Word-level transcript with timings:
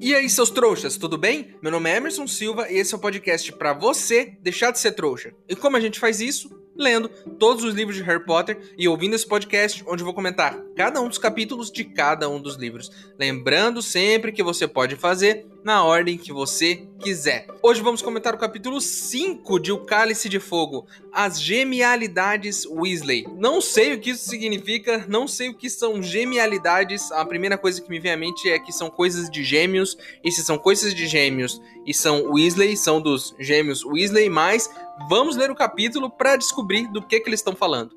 E 0.00 0.14
aí, 0.14 0.30
seus 0.30 0.48
trouxas, 0.48 0.96
tudo 0.96 1.18
bem? 1.18 1.56
Meu 1.60 1.72
nome 1.72 1.90
é 1.90 1.96
Emerson 1.96 2.24
Silva 2.24 2.70
e 2.70 2.76
esse 2.76 2.94
é 2.94 2.96
o 2.96 3.00
podcast 3.00 3.52
para 3.52 3.72
você 3.72 4.38
deixar 4.40 4.70
de 4.70 4.78
ser 4.78 4.92
trouxa. 4.92 5.32
E 5.48 5.56
como 5.56 5.76
a 5.76 5.80
gente 5.80 5.98
faz 5.98 6.20
isso? 6.20 6.57
Lendo 6.78 7.08
todos 7.38 7.64
os 7.64 7.74
livros 7.74 7.96
de 7.96 8.02
Harry 8.04 8.24
Potter 8.24 8.56
e 8.78 8.88
ouvindo 8.88 9.14
esse 9.14 9.26
podcast, 9.26 9.82
onde 9.86 10.04
vou 10.04 10.14
comentar 10.14 10.56
cada 10.76 11.00
um 11.00 11.08
dos 11.08 11.18
capítulos 11.18 11.72
de 11.72 11.82
cada 11.82 12.28
um 12.30 12.40
dos 12.40 12.54
livros. 12.54 12.90
Lembrando 13.18 13.82
sempre 13.82 14.30
que 14.30 14.44
você 14.44 14.68
pode 14.68 14.94
fazer 14.94 15.44
na 15.64 15.82
ordem 15.84 16.16
que 16.16 16.32
você 16.32 16.86
quiser. 17.00 17.46
Hoje 17.60 17.82
vamos 17.82 18.00
comentar 18.00 18.34
o 18.34 18.38
capítulo 18.38 18.80
5 18.80 19.58
de 19.58 19.72
O 19.72 19.78
Cálice 19.78 20.28
de 20.28 20.38
Fogo, 20.38 20.86
As 21.12 21.40
Gemialidades 21.40 22.64
Weasley. 22.64 23.26
Não 23.36 23.60
sei 23.60 23.92
o 23.92 24.00
que 24.00 24.10
isso 24.10 24.28
significa, 24.28 25.04
não 25.08 25.26
sei 25.26 25.48
o 25.48 25.54
que 25.54 25.68
são 25.68 26.00
gemialidades. 26.00 27.10
A 27.10 27.24
primeira 27.24 27.58
coisa 27.58 27.82
que 27.82 27.90
me 27.90 27.98
vem 27.98 28.12
à 28.12 28.16
mente 28.16 28.48
é 28.48 28.58
que 28.58 28.72
são 28.72 28.88
coisas 28.88 29.28
de 29.28 29.42
gêmeos, 29.42 29.98
e 30.24 30.30
se 30.30 30.44
são 30.44 30.56
coisas 30.56 30.94
de 30.94 31.06
gêmeos 31.06 31.60
e 31.84 31.92
são 31.92 32.30
Weasley, 32.32 32.76
são 32.76 33.00
dos 33.00 33.34
gêmeos 33.38 33.84
Weasley, 33.84 34.28
mas 34.28 34.70
vamos 35.08 35.36
ler 35.36 35.50
o 35.50 35.54
capítulo 35.54 36.10
para 36.10 36.36
descobrir 36.36 36.88
do 36.88 37.02
que, 37.02 37.20
que 37.20 37.28
eles 37.28 37.40
estão 37.40 37.54
falando. 37.54 37.96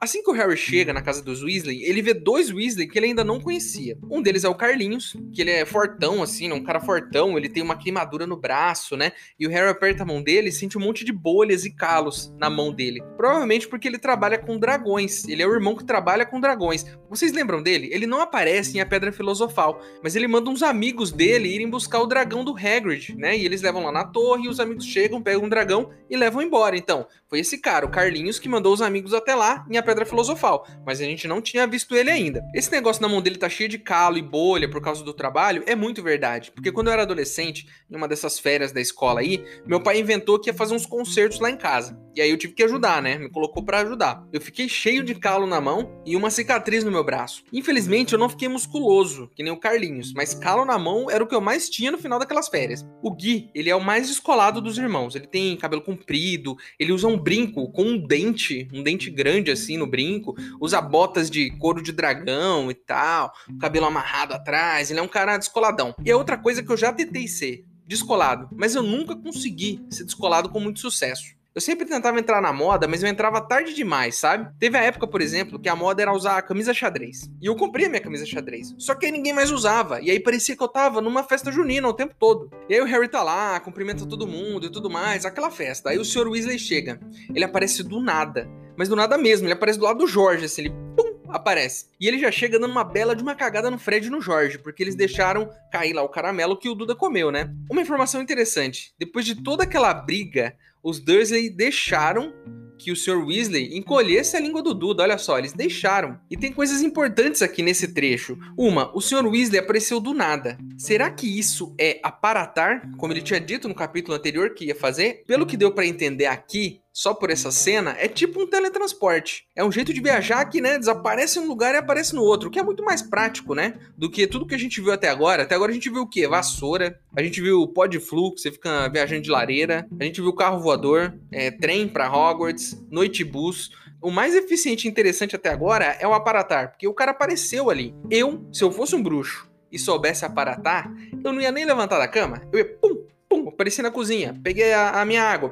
Assim 0.00 0.22
que 0.22 0.30
o 0.30 0.32
Harry 0.32 0.56
chega 0.56 0.92
na 0.92 1.02
casa 1.02 1.20
dos 1.20 1.42
Weasley, 1.42 1.82
ele 1.82 2.00
vê 2.00 2.14
dois 2.14 2.52
Weasley 2.52 2.86
que 2.86 2.96
ele 2.96 3.06
ainda 3.06 3.24
não 3.24 3.40
conhecia. 3.40 3.98
Um 4.08 4.22
deles 4.22 4.44
é 4.44 4.48
o 4.48 4.54
Carlinhos, 4.54 5.16
que 5.32 5.40
ele 5.40 5.50
é 5.50 5.64
fortão, 5.64 6.22
assim, 6.22 6.46
né? 6.46 6.54
um 6.54 6.62
cara 6.62 6.78
fortão, 6.78 7.36
ele 7.36 7.48
tem 7.48 7.64
uma 7.64 7.76
queimadura 7.76 8.24
no 8.24 8.36
braço, 8.36 8.96
né? 8.96 9.10
E 9.36 9.44
o 9.44 9.50
Harry 9.50 9.68
aperta 9.68 10.04
a 10.04 10.06
mão 10.06 10.22
dele 10.22 10.50
e 10.50 10.52
sente 10.52 10.78
um 10.78 10.80
monte 10.80 11.04
de 11.04 11.12
bolhas 11.12 11.64
e 11.64 11.74
calos 11.74 12.32
na 12.38 12.48
mão 12.48 12.72
dele. 12.72 13.02
Provavelmente 13.16 13.66
porque 13.66 13.88
ele 13.88 13.98
trabalha 13.98 14.38
com 14.38 14.56
dragões. 14.56 15.26
Ele 15.26 15.42
é 15.42 15.46
o 15.46 15.52
irmão 15.52 15.74
que 15.74 15.84
trabalha 15.84 16.24
com 16.24 16.40
dragões. 16.40 16.86
Vocês 17.08 17.32
lembram 17.32 17.62
dele? 17.62 17.88
Ele 17.90 18.06
não 18.06 18.20
aparece 18.20 18.76
em 18.76 18.80
A 18.80 18.86
Pedra 18.86 19.10
Filosofal, 19.10 19.80
mas 20.02 20.14
ele 20.14 20.28
manda 20.28 20.50
uns 20.50 20.62
amigos 20.62 21.10
dele 21.10 21.48
irem 21.48 21.68
buscar 21.68 22.00
o 22.00 22.06
dragão 22.06 22.44
do 22.44 22.54
Hagrid, 22.54 23.14
né? 23.16 23.36
E 23.36 23.44
eles 23.44 23.62
levam 23.62 23.84
lá 23.84 23.92
na 23.92 24.04
torre 24.04 24.44
e 24.44 24.48
os 24.48 24.60
amigos 24.60 24.84
chegam, 24.84 25.22
pegam 25.22 25.44
um 25.44 25.48
dragão 25.48 25.90
e 26.10 26.16
levam 26.16 26.42
embora. 26.42 26.76
Então, 26.76 27.06
foi 27.28 27.40
esse 27.40 27.58
cara, 27.58 27.86
o 27.86 27.90
Carlinhos, 27.90 28.38
que 28.38 28.48
mandou 28.48 28.72
os 28.72 28.82
amigos 28.82 29.14
até 29.14 29.34
lá 29.34 29.66
em 29.70 29.76
A 29.76 29.82
Pedra 29.82 30.04
Filosofal, 30.04 30.66
mas 30.84 31.00
a 31.00 31.04
gente 31.04 31.26
não 31.26 31.40
tinha 31.40 31.66
visto 31.66 31.94
ele 31.94 32.10
ainda. 32.10 32.42
Esse 32.54 32.70
negócio 32.70 33.00
na 33.00 33.08
mão 33.08 33.22
dele 33.22 33.36
tá 33.36 33.48
cheio 33.48 33.68
de 33.68 33.78
calo 33.78 34.18
e 34.18 34.22
bolha 34.22 34.68
por 34.68 34.82
causa 34.82 35.02
do 35.02 35.14
trabalho 35.14 35.62
é 35.66 35.74
muito 35.74 36.02
verdade, 36.02 36.50
porque 36.52 36.72
quando 36.72 36.88
eu 36.88 36.92
era 36.92 37.02
adolescente, 37.02 37.66
em 37.90 37.96
uma 37.96 38.08
dessas 38.08 38.38
férias 38.38 38.72
da 38.72 38.80
escola 38.80 39.20
aí, 39.20 39.44
meu 39.66 39.82
pai 39.82 39.98
inventou 39.98 40.38
que 40.38 40.50
ia 40.50 40.54
fazer 40.54 40.74
uns 40.74 40.86
concertos 40.86 41.40
lá 41.40 41.50
em 41.50 41.56
casa. 41.56 41.98
E 42.18 42.20
aí 42.20 42.30
eu 42.30 42.36
tive 42.36 42.52
que 42.52 42.64
ajudar, 42.64 43.00
né? 43.00 43.16
Me 43.16 43.30
colocou 43.30 43.62
para 43.62 43.78
ajudar. 43.78 44.26
Eu 44.32 44.40
fiquei 44.40 44.68
cheio 44.68 45.04
de 45.04 45.14
calo 45.14 45.46
na 45.46 45.60
mão 45.60 46.02
e 46.04 46.16
uma 46.16 46.30
cicatriz 46.30 46.82
no 46.82 46.90
meu 46.90 47.04
braço. 47.04 47.44
Infelizmente 47.52 48.12
eu 48.12 48.18
não 48.18 48.28
fiquei 48.28 48.48
musculoso, 48.48 49.30
que 49.36 49.42
nem 49.44 49.52
o 49.52 49.56
Carlinhos, 49.56 50.12
mas 50.12 50.34
calo 50.34 50.64
na 50.64 50.76
mão 50.76 51.08
era 51.08 51.22
o 51.22 51.28
que 51.28 51.34
eu 51.36 51.40
mais 51.40 51.70
tinha 51.70 51.92
no 51.92 51.96
final 51.96 52.18
daquelas 52.18 52.48
férias. 52.48 52.84
O 53.00 53.14
Gui, 53.14 53.48
ele 53.54 53.70
é 53.70 53.76
o 53.76 53.80
mais 53.80 54.08
descolado 54.08 54.60
dos 54.60 54.78
irmãos. 54.78 55.14
Ele 55.14 55.28
tem 55.28 55.56
cabelo 55.56 55.80
comprido, 55.80 56.56
ele 56.76 56.90
usa 56.90 57.06
um 57.06 57.16
brinco 57.16 57.70
com 57.70 57.84
um 57.84 57.96
dente, 57.96 58.66
um 58.74 58.82
dente 58.82 59.10
grande 59.10 59.52
assim 59.52 59.76
no 59.76 59.86
brinco 59.86 60.34
usa 60.60 60.80
botas 60.80 61.30
de 61.30 61.56
couro 61.58 61.80
de 61.80 61.92
dragão 61.92 62.68
e 62.68 62.74
tal, 62.74 63.32
cabelo 63.60 63.86
amarrado 63.86 64.34
atrás, 64.34 64.90
ele 64.90 64.98
é 64.98 65.02
um 65.04 65.06
cara 65.06 65.38
descoladão. 65.38 65.94
E 66.04 66.10
é 66.10 66.16
outra 66.16 66.36
coisa 66.36 66.64
que 66.64 66.72
eu 66.72 66.76
já 66.76 66.92
tentei 66.92 67.28
ser, 67.28 67.64
descolado, 67.86 68.48
mas 68.52 68.74
eu 68.74 68.82
nunca 68.82 69.14
consegui 69.14 69.80
ser 69.88 70.02
descolado 70.02 70.48
com 70.48 70.58
muito 70.58 70.80
sucesso. 70.80 71.37
Eu 71.58 71.60
sempre 71.60 71.86
tentava 71.86 72.20
entrar 72.20 72.40
na 72.40 72.52
moda, 72.52 72.86
mas 72.86 73.02
eu 73.02 73.08
entrava 73.08 73.40
tarde 73.40 73.74
demais, 73.74 74.14
sabe? 74.14 74.48
Teve 74.60 74.78
a 74.78 74.80
época, 74.80 75.08
por 75.08 75.20
exemplo, 75.20 75.58
que 75.58 75.68
a 75.68 75.74
moda 75.74 76.00
era 76.00 76.12
usar 76.12 76.38
a 76.38 76.42
camisa 76.42 76.72
xadrez. 76.72 77.28
E 77.42 77.46
eu 77.46 77.56
comprei 77.56 77.86
a 77.86 77.88
minha 77.88 78.00
camisa 78.00 78.24
xadrez. 78.24 78.76
Só 78.78 78.94
que 78.94 79.06
aí 79.06 79.10
ninguém 79.10 79.32
mais 79.32 79.50
usava. 79.50 80.00
E 80.00 80.08
aí 80.08 80.20
parecia 80.20 80.56
que 80.56 80.62
eu 80.62 80.68
tava 80.68 81.00
numa 81.00 81.24
festa 81.24 81.50
junina 81.50 81.88
o 81.88 81.92
tempo 81.92 82.14
todo. 82.16 82.48
E 82.68 82.74
aí 82.74 82.80
o 82.80 82.84
Harry 82.84 83.08
tá 83.08 83.24
lá, 83.24 83.58
cumprimenta 83.58 84.06
todo 84.06 84.24
mundo 84.24 84.66
e 84.66 84.70
tudo 84.70 84.88
mais, 84.88 85.26
aquela 85.26 85.50
festa. 85.50 85.90
Aí 85.90 85.98
o 85.98 86.04
Sr. 86.04 86.28
Weasley 86.28 86.60
chega. 86.60 87.00
Ele 87.34 87.44
aparece 87.44 87.82
do 87.82 88.00
nada 88.00 88.48
mas 88.78 88.88
do 88.88 88.94
nada 88.94 89.18
mesmo. 89.18 89.44
Ele 89.44 89.54
aparece 89.54 89.76
do 89.76 89.84
lado 89.84 89.98
do 89.98 90.06
Jorge, 90.06 90.44
assim, 90.44 90.62
ele 90.62 90.70
pum, 90.96 91.20
aparece. 91.28 91.86
E 92.00 92.06
ele 92.06 92.16
já 92.16 92.30
chega 92.30 92.60
dando 92.60 92.70
uma 92.70 92.84
bela 92.84 93.16
de 93.16 93.24
uma 93.24 93.34
cagada 93.34 93.68
no 93.68 93.76
Fred 93.76 94.06
e 94.06 94.10
no 94.10 94.20
Jorge, 94.20 94.56
porque 94.56 94.84
eles 94.84 94.94
deixaram 94.94 95.50
cair 95.72 95.92
lá 95.92 96.02
o 96.02 96.08
caramelo 96.08 96.56
que 96.56 96.68
o 96.68 96.76
Duda 96.76 96.94
comeu, 96.94 97.32
né? 97.32 97.52
Uma 97.68 97.82
informação 97.82 98.22
interessante: 98.22 98.94
depois 98.96 99.26
de 99.26 99.42
toda 99.42 99.64
aquela 99.64 99.92
briga, 99.92 100.54
os 100.82 101.00
Dursley 101.00 101.50
deixaram 101.50 102.32
que 102.78 102.92
o 102.92 102.96
Sr. 102.96 103.26
Weasley 103.26 103.76
encolhesse 103.76 104.36
a 104.36 104.40
língua 104.40 104.62
do 104.62 104.72
Duda. 104.72 105.02
Olha 105.02 105.18
só, 105.18 105.38
eles 105.38 105.52
deixaram. 105.52 106.18
E 106.30 106.36
tem 106.36 106.52
coisas 106.52 106.80
importantes 106.80 107.42
aqui 107.42 107.62
nesse 107.62 107.88
trecho. 107.88 108.38
Uma, 108.56 108.96
o 108.96 109.00
Sr. 109.00 109.26
Weasley 109.26 109.58
apareceu 109.58 109.98
do 109.98 110.14
nada. 110.14 110.56
Será 110.78 111.10
que 111.10 111.26
isso 111.38 111.74
é 111.78 111.98
aparatar, 112.02 112.88
como 112.96 113.12
ele 113.12 113.20
tinha 113.20 113.40
dito 113.40 113.68
no 113.68 113.74
capítulo 113.74 114.16
anterior 114.16 114.54
que 114.54 114.66
ia 114.66 114.74
fazer? 114.74 115.24
Pelo 115.26 115.44
que 115.44 115.56
deu 115.56 115.72
para 115.72 115.86
entender 115.86 116.26
aqui, 116.26 116.80
só 116.98 117.14
por 117.14 117.30
essa 117.30 117.52
cena, 117.52 117.94
é 117.96 118.08
tipo 118.08 118.42
um 118.42 118.46
teletransporte. 118.48 119.44
É 119.54 119.64
um 119.64 119.70
jeito 119.70 119.94
de 119.94 120.00
viajar 120.00 120.44
que, 120.46 120.60
né, 120.60 120.76
desaparece 120.76 121.38
em 121.38 121.42
um 121.42 121.46
lugar 121.46 121.72
e 121.72 121.78
aparece 121.78 122.12
no 122.12 122.24
outro, 122.24 122.48
o 122.48 122.50
que 122.50 122.58
é 122.58 122.62
muito 122.62 122.82
mais 122.82 123.00
prático, 123.00 123.54
né, 123.54 123.74
do 123.96 124.10
que 124.10 124.26
tudo 124.26 124.44
que 124.44 124.54
a 124.56 124.58
gente 124.58 124.80
viu 124.80 124.90
até 124.90 125.08
agora. 125.08 125.44
Até 125.44 125.54
agora 125.54 125.70
a 125.70 125.74
gente 125.74 125.88
viu 125.88 126.02
o 126.02 126.08
quê? 126.08 126.26
Vassoura, 126.26 126.98
a 127.16 127.22
gente 127.22 127.40
viu 127.40 127.60
o 127.60 127.68
pó 127.68 127.86
de 127.86 128.00
flu, 128.00 128.34
que 128.34 128.40
você 128.40 128.50
fica 128.50 128.88
viajando 128.88 129.22
de 129.22 129.30
lareira, 129.30 129.86
a 130.00 130.02
gente 130.02 130.20
viu 130.20 130.32
carro 130.32 130.58
voador, 130.58 131.16
é, 131.30 131.52
trem 131.52 131.86
para 131.86 132.12
Hogwarts, 132.12 132.76
noite 132.90 133.22
bus. 133.22 133.70
O 134.02 134.10
mais 134.10 134.34
eficiente 134.34 134.88
e 134.88 134.90
interessante 134.90 135.36
até 135.36 135.50
agora 135.50 135.96
é 136.00 136.08
o 136.08 136.12
aparatar, 136.12 136.70
porque 136.70 136.88
o 136.88 136.94
cara 136.94 137.12
apareceu 137.12 137.70
ali. 137.70 137.94
Eu, 138.10 138.44
se 138.52 138.64
eu 138.64 138.72
fosse 138.72 138.96
um 138.96 139.02
bruxo 139.04 139.48
e 139.70 139.78
soubesse 139.78 140.24
aparatar, 140.24 140.92
eu 141.22 141.32
não 141.32 141.40
ia 141.40 141.52
nem 141.52 141.64
levantar 141.64 141.98
da 141.98 142.08
cama, 142.08 142.42
eu 142.52 142.58
ia 142.58 142.64
pum, 142.64 143.06
pum, 143.28 143.48
apareci 143.48 143.82
na 143.82 143.90
cozinha, 143.92 144.36
peguei 144.42 144.72
a, 144.72 145.00
a 145.00 145.04
minha 145.04 145.22
água, 145.22 145.50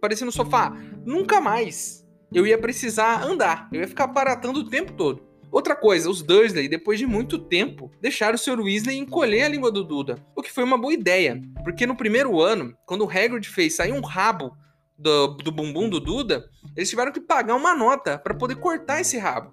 apareci 0.00 0.24
no 0.24 0.32
sofá. 0.32 0.74
Nunca 1.04 1.40
mais 1.40 2.06
eu 2.32 2.46
ia 2.46 2.58
precisar 2.58 3.22
andar. 3.22 3.68
Eu 3.72 3.82
ia 3.82 3.88
ficar 3.88 4.08
paratando 4.08 4.60
o 4.60 4.68
tempo 4.68 4.92
todo. 4.92 5.28
Outra 5.52 5.74
coisa, 5.74 6.08
os 6.08 6.22
Dursley, 6.22 6.68
depois 6.68 6.98
de 6.98 7.06
muito 7.06 7.36
tempo, 7.36 7.90
deixaram 8.00 8.36
o 8.36 8.38
Sr. 8.38 8.60
Weasley 8.60 8.96
encolher 8.96 9.42
a 9.42 9.48
língua 9.48 9.70
do 9.70 9.82
Duda, 9.82 10.24
o 10.36 10.42
que 10.42 10.50
foi 10.50 10.62
uma 10.62 10.78
boa 10.78 10.92
ideia, 10.92 11.42
porque 11.64 11.86
no 11.86 11.96
primeiro 11.96 12.40
ano, 12.40 12.72
quando 12.86 13.04
o 13.04 13.10
Hagrid 13.10 13.48
fez 13.48 13.74
sair 13.74 13.90
um 13.90 14.00
rabo 14.00 14.52
do, 14.96 15.26
do 15.28 15.50
bumbum 15.50 15.88
do 15.88 15.98
Duda, 15.98 16.44
eles 16.76 16.88
tiveram 16.88 17.10
que 17.10 17.20
pagar 17.20 17.56
uma 17.56 17.74
nota 17.74 18.16
para 18.16 18.32
poder 18.32 18.56
cortar 18.56 19.00
esse 19.00 19.18
rabo. 19.18 19.52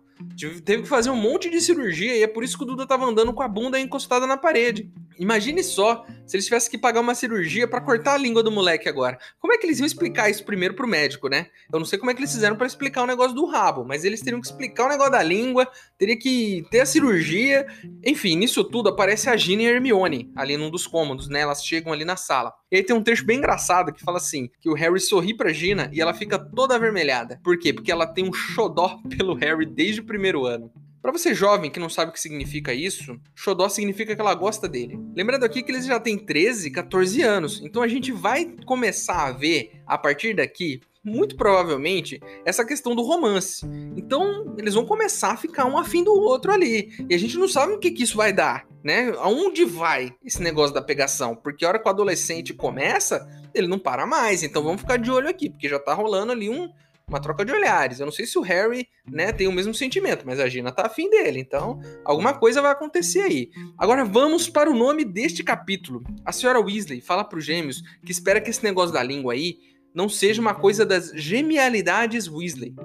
Teve 0.63 0.83
que 0.83 0.87
fazer 0.87 1.09
um 1.09 1.15
monte 1.15 1.49
de 1.49 1.61
cirurgia 1.61 2.15
e 2.15 2.23
é 2.23 2.27
por 2.27 2.43
isso 2.43 2.57
que 2.57 2.63
o 2.63 2.67
Duda 2.67 2.85
tava 2.85 3.05
andando 3.05 3.33
com 3.33 3.43
a 3.43 3.47
bunda 3.47 3.79
encostada 3.79 4.25
na 4.27 4.37
parede. 4.37 4.91
Imagine 5.19 5.63
só 5.63 6.05
se 6.25 6.35
eles 6.35 6.45
tivessem 6.45 6.69
que 6.69 6.77
pagar 6.77 7.01
uma 7.01 7.15
cirurgia 7.15 7.67
para 7.67 7.81
cortar 7.81 8.13
a 8.13 8.17
língua 8.17 8.43
do 8.43 8.51
moleque 8.51 8.87
agora. 8.87 9.17
Como 9.39 9.51
é 9.51 9.57
que 9.57 9.65
eles 9.65 9.79
iam 9.79 9.85
explicar 9.85 10.29
isso 10.29 10.45
primeiro 10.45 10.75
pro 10.75 10.87
médico, 10.87 11.27
né? 11.27 11.47
Eu 11.71 11.79
não 11.79 11.85
sei 11.85 11.97
como 11.97 12.11
é 12.11 12.13
que 12.13 12.19
eles 12.19 12.31
fizeram 12.31 12.55
para 12.55 12.67
explicar 12.67 13.03
o 13.03 13.07
negócio 13.07 13.35
do 13.35 13.45
rabo, 13.45 13.83
mas 13.83 14.03
eles 14.03 14.21
teriam 14.21 14.39
que 14.39 14.47
explicar 14.47 14.85
o 14.85 14.89
negócio 14.89 15.11
da 15.11 15.23
língua, 15.23 15.67
teria 15.97 16.17
que 16.17 16.65
ter 16.69 16.81
a 16.81 16.85
cirurgia. 16.85 17.65
Enfim, 18.05 18.35
nisso 18.35 18.63
tudo 18.63 18.89
aparece 18.89 19.29
a 19.29 19.35
Gina 19.35 19.63
e 19.63 19.67
a 19.67 19.71
Hermione 19.71 20.31
ali 20.35 20.55
num 20.55 20.69
dos 20.69 20.85
cômodos, 20.85 21.27
né? 21.27 21.41
Elas 21.41 21.65
chegam 21.65 21.91
ali 21.91 22.05
na 22.05 22.15
sala. 22.15 22.53
E 22.71 22.75
aí 22.75 22.83
tem 22.83 22.95
um 22.95 23.01
trecho 23.01 23.25
bem 23.25 23.37
engraçado 23.37 23.93
que 23.93 24.03
fala 24.03 24.17
assim: 24.17 24.49
que 24.59 24.69
o 24.69 24.73
Harry 24.73 24.99
sorri 24.99 25.33
pra 25.33 25.53
Gina 25.53 25.89
e 25.93 26.01
ela 26.01 26.13
fica 26.13 26.37
toda 26.37 26.75
avermelhada. 26.75 27.39
Por 27.43 27.57
quê? 27.57 27.73
Porque 27.73 27.91
ela 27.91 28.05
tem 28.05 28.27
um 28.27 28.33
xodó 28.33 28.99
pelo 29.17 29.33
Harry 29.35 29.65
desde 29.65 30.01
primeiro 30.07 30.45
ano. 30.45 30.71
Para 31.01 31.11
você 31.11 31.33
jovem 31.33 31.69
que 31.69 31.79
não 31.79 31.89
sabe 31.89 32.09
o 32.09 32.13
que 32.13 32.19
significa 32.19 32.73
isso, 32.73 33.19
xodó 33.35 33.69
significa 33.69 34.15
que 34.15 34.21
ela 34.21 34.33
gosta 34.33 34.67
dele. 34.67 34.99
Lembrando 35.15 35.43
aqui 35.43 35.61
que 35.61 35.71
eles 35.71 35.85
já 35.85 35.99
têm 35.99 36.17
13, 36.17 36.71
14 36.71 37.21
anos, 37.21 37.61
então 37.63 37.81
a 37.81 37.87
gente 37.87 38.11
vai 38.11 38.45
começar 38.65 39.27
a 39.27 39.31
ver, 39.31 39.71
a 39.85 39.97
partir 39.97 40.35
daqui, 40.35 40.81
muito 41.07 41.37
provavelmente, 41.37 42.19
essa 42.43 42.65
questão 42.65 42.93
do 42.93 43.01
romance. 43.01 43.65
Então, 43.95 44.53
eles 44.57 44.73
vão 44.73 44.85
começar 44.85 45.31
a 45.31 45.37
ficar 45.37 45.65
um 45.65 45.77
afim 45.77 46.03
do 46.03 46.11
outro 46.11 46.51
ali. 46.51 46.91
E 47.09 47.15
a 47.15 47.17
gente 47.17 47.37
não 47.37 47.47
sabe 47.47 47.71
o 47.71 47.79
que, 47.79 47.91
que 47.91 48.03
isso 48.03 48.17
vai 48.17 48.33
dar, 48.33 48.67
né? 48.83 49.13
Aonde 49.19 49.63
vai 49.63 50.13
esse 50.25 50.41
negócio 50.41 50.73
da 50.73 50.81
pegação? 50.81 51.35
Porque 51.35 51.63
a 51.63 51.69
hora 51.69 51.79
que 51.79 51.87
o 51.87 51.91
adolescente 51.91 52.53
começa, 52.53 53.25
ele 53.53 53.67
não 53.67 53.79
para 53.79 54.05
mais. 54.05 54.43
Então 54.43 54.61
vamos 54.61 54.81
ficar 54.81 54.97
de 54.97 55.09
olho 55.09 55.29
aqui, 55.29 55.49
porque 55.49 55.69
já 55.69 55.79
tá 55.79 55.93
rolando 55.93 56.33
ali 56.33 56.49
um, 56.49 56.69
uma 57.09 57.21
troca 57.21 57.45
de 57.45 57.53
olhares. 57.53 57.99
Eu 57.99 58.05
não 58.05 58.11
sei 58.11 58.25
se 58.25 58.37
o 58.37 58.41
Harry, 58.41 58.87
né, 59.09 59.31
tem 59.31 59.47
o 59.47 59.51
mesmo 59.51 59.73
sentimento, 59.73 60.25
mas 60.25 60.39
a 60.39 60.49
Gina 60.49 60.71
tá 60.71 60.87
afim 60.87 61.09
dele. 61.09 61.39
Então, 61.39 61.79
alguma 62.03 62.33
coisa 62.33 62.61
vai 62.61 62.71
acontecer 62.71 63.21
aí. 63.21 63.49
Agora 63.77 64.03
vamos 64.03 64.49
para 64.49 64.69
o 64.69 64.75
nome 64.75 65.05
deste 65.05 65.43
capítulo. 65.43 66.03
A 66.25 66.33
senhora 66.33 66.59
Weasley 66.59 66.99
fala 66.99 67.23
pro 67.23 67.39
gêmeos 67.39 67.81
que 68.05 68.11
espera 68.11 68.41
que 68.41 68.49
esse 68.49 68.63
negócio 68.63 68.93
da 68.93 69.01
língua 69.01 69.33
aí 69.33 69.57
não 69.95 70.09
seja 70.09 70.41
uma 70.41 70.53
coisa 70.53 70.85
das 70.85 71.11
genialidades 71.15 72.27
Weasley. 72.27 72.75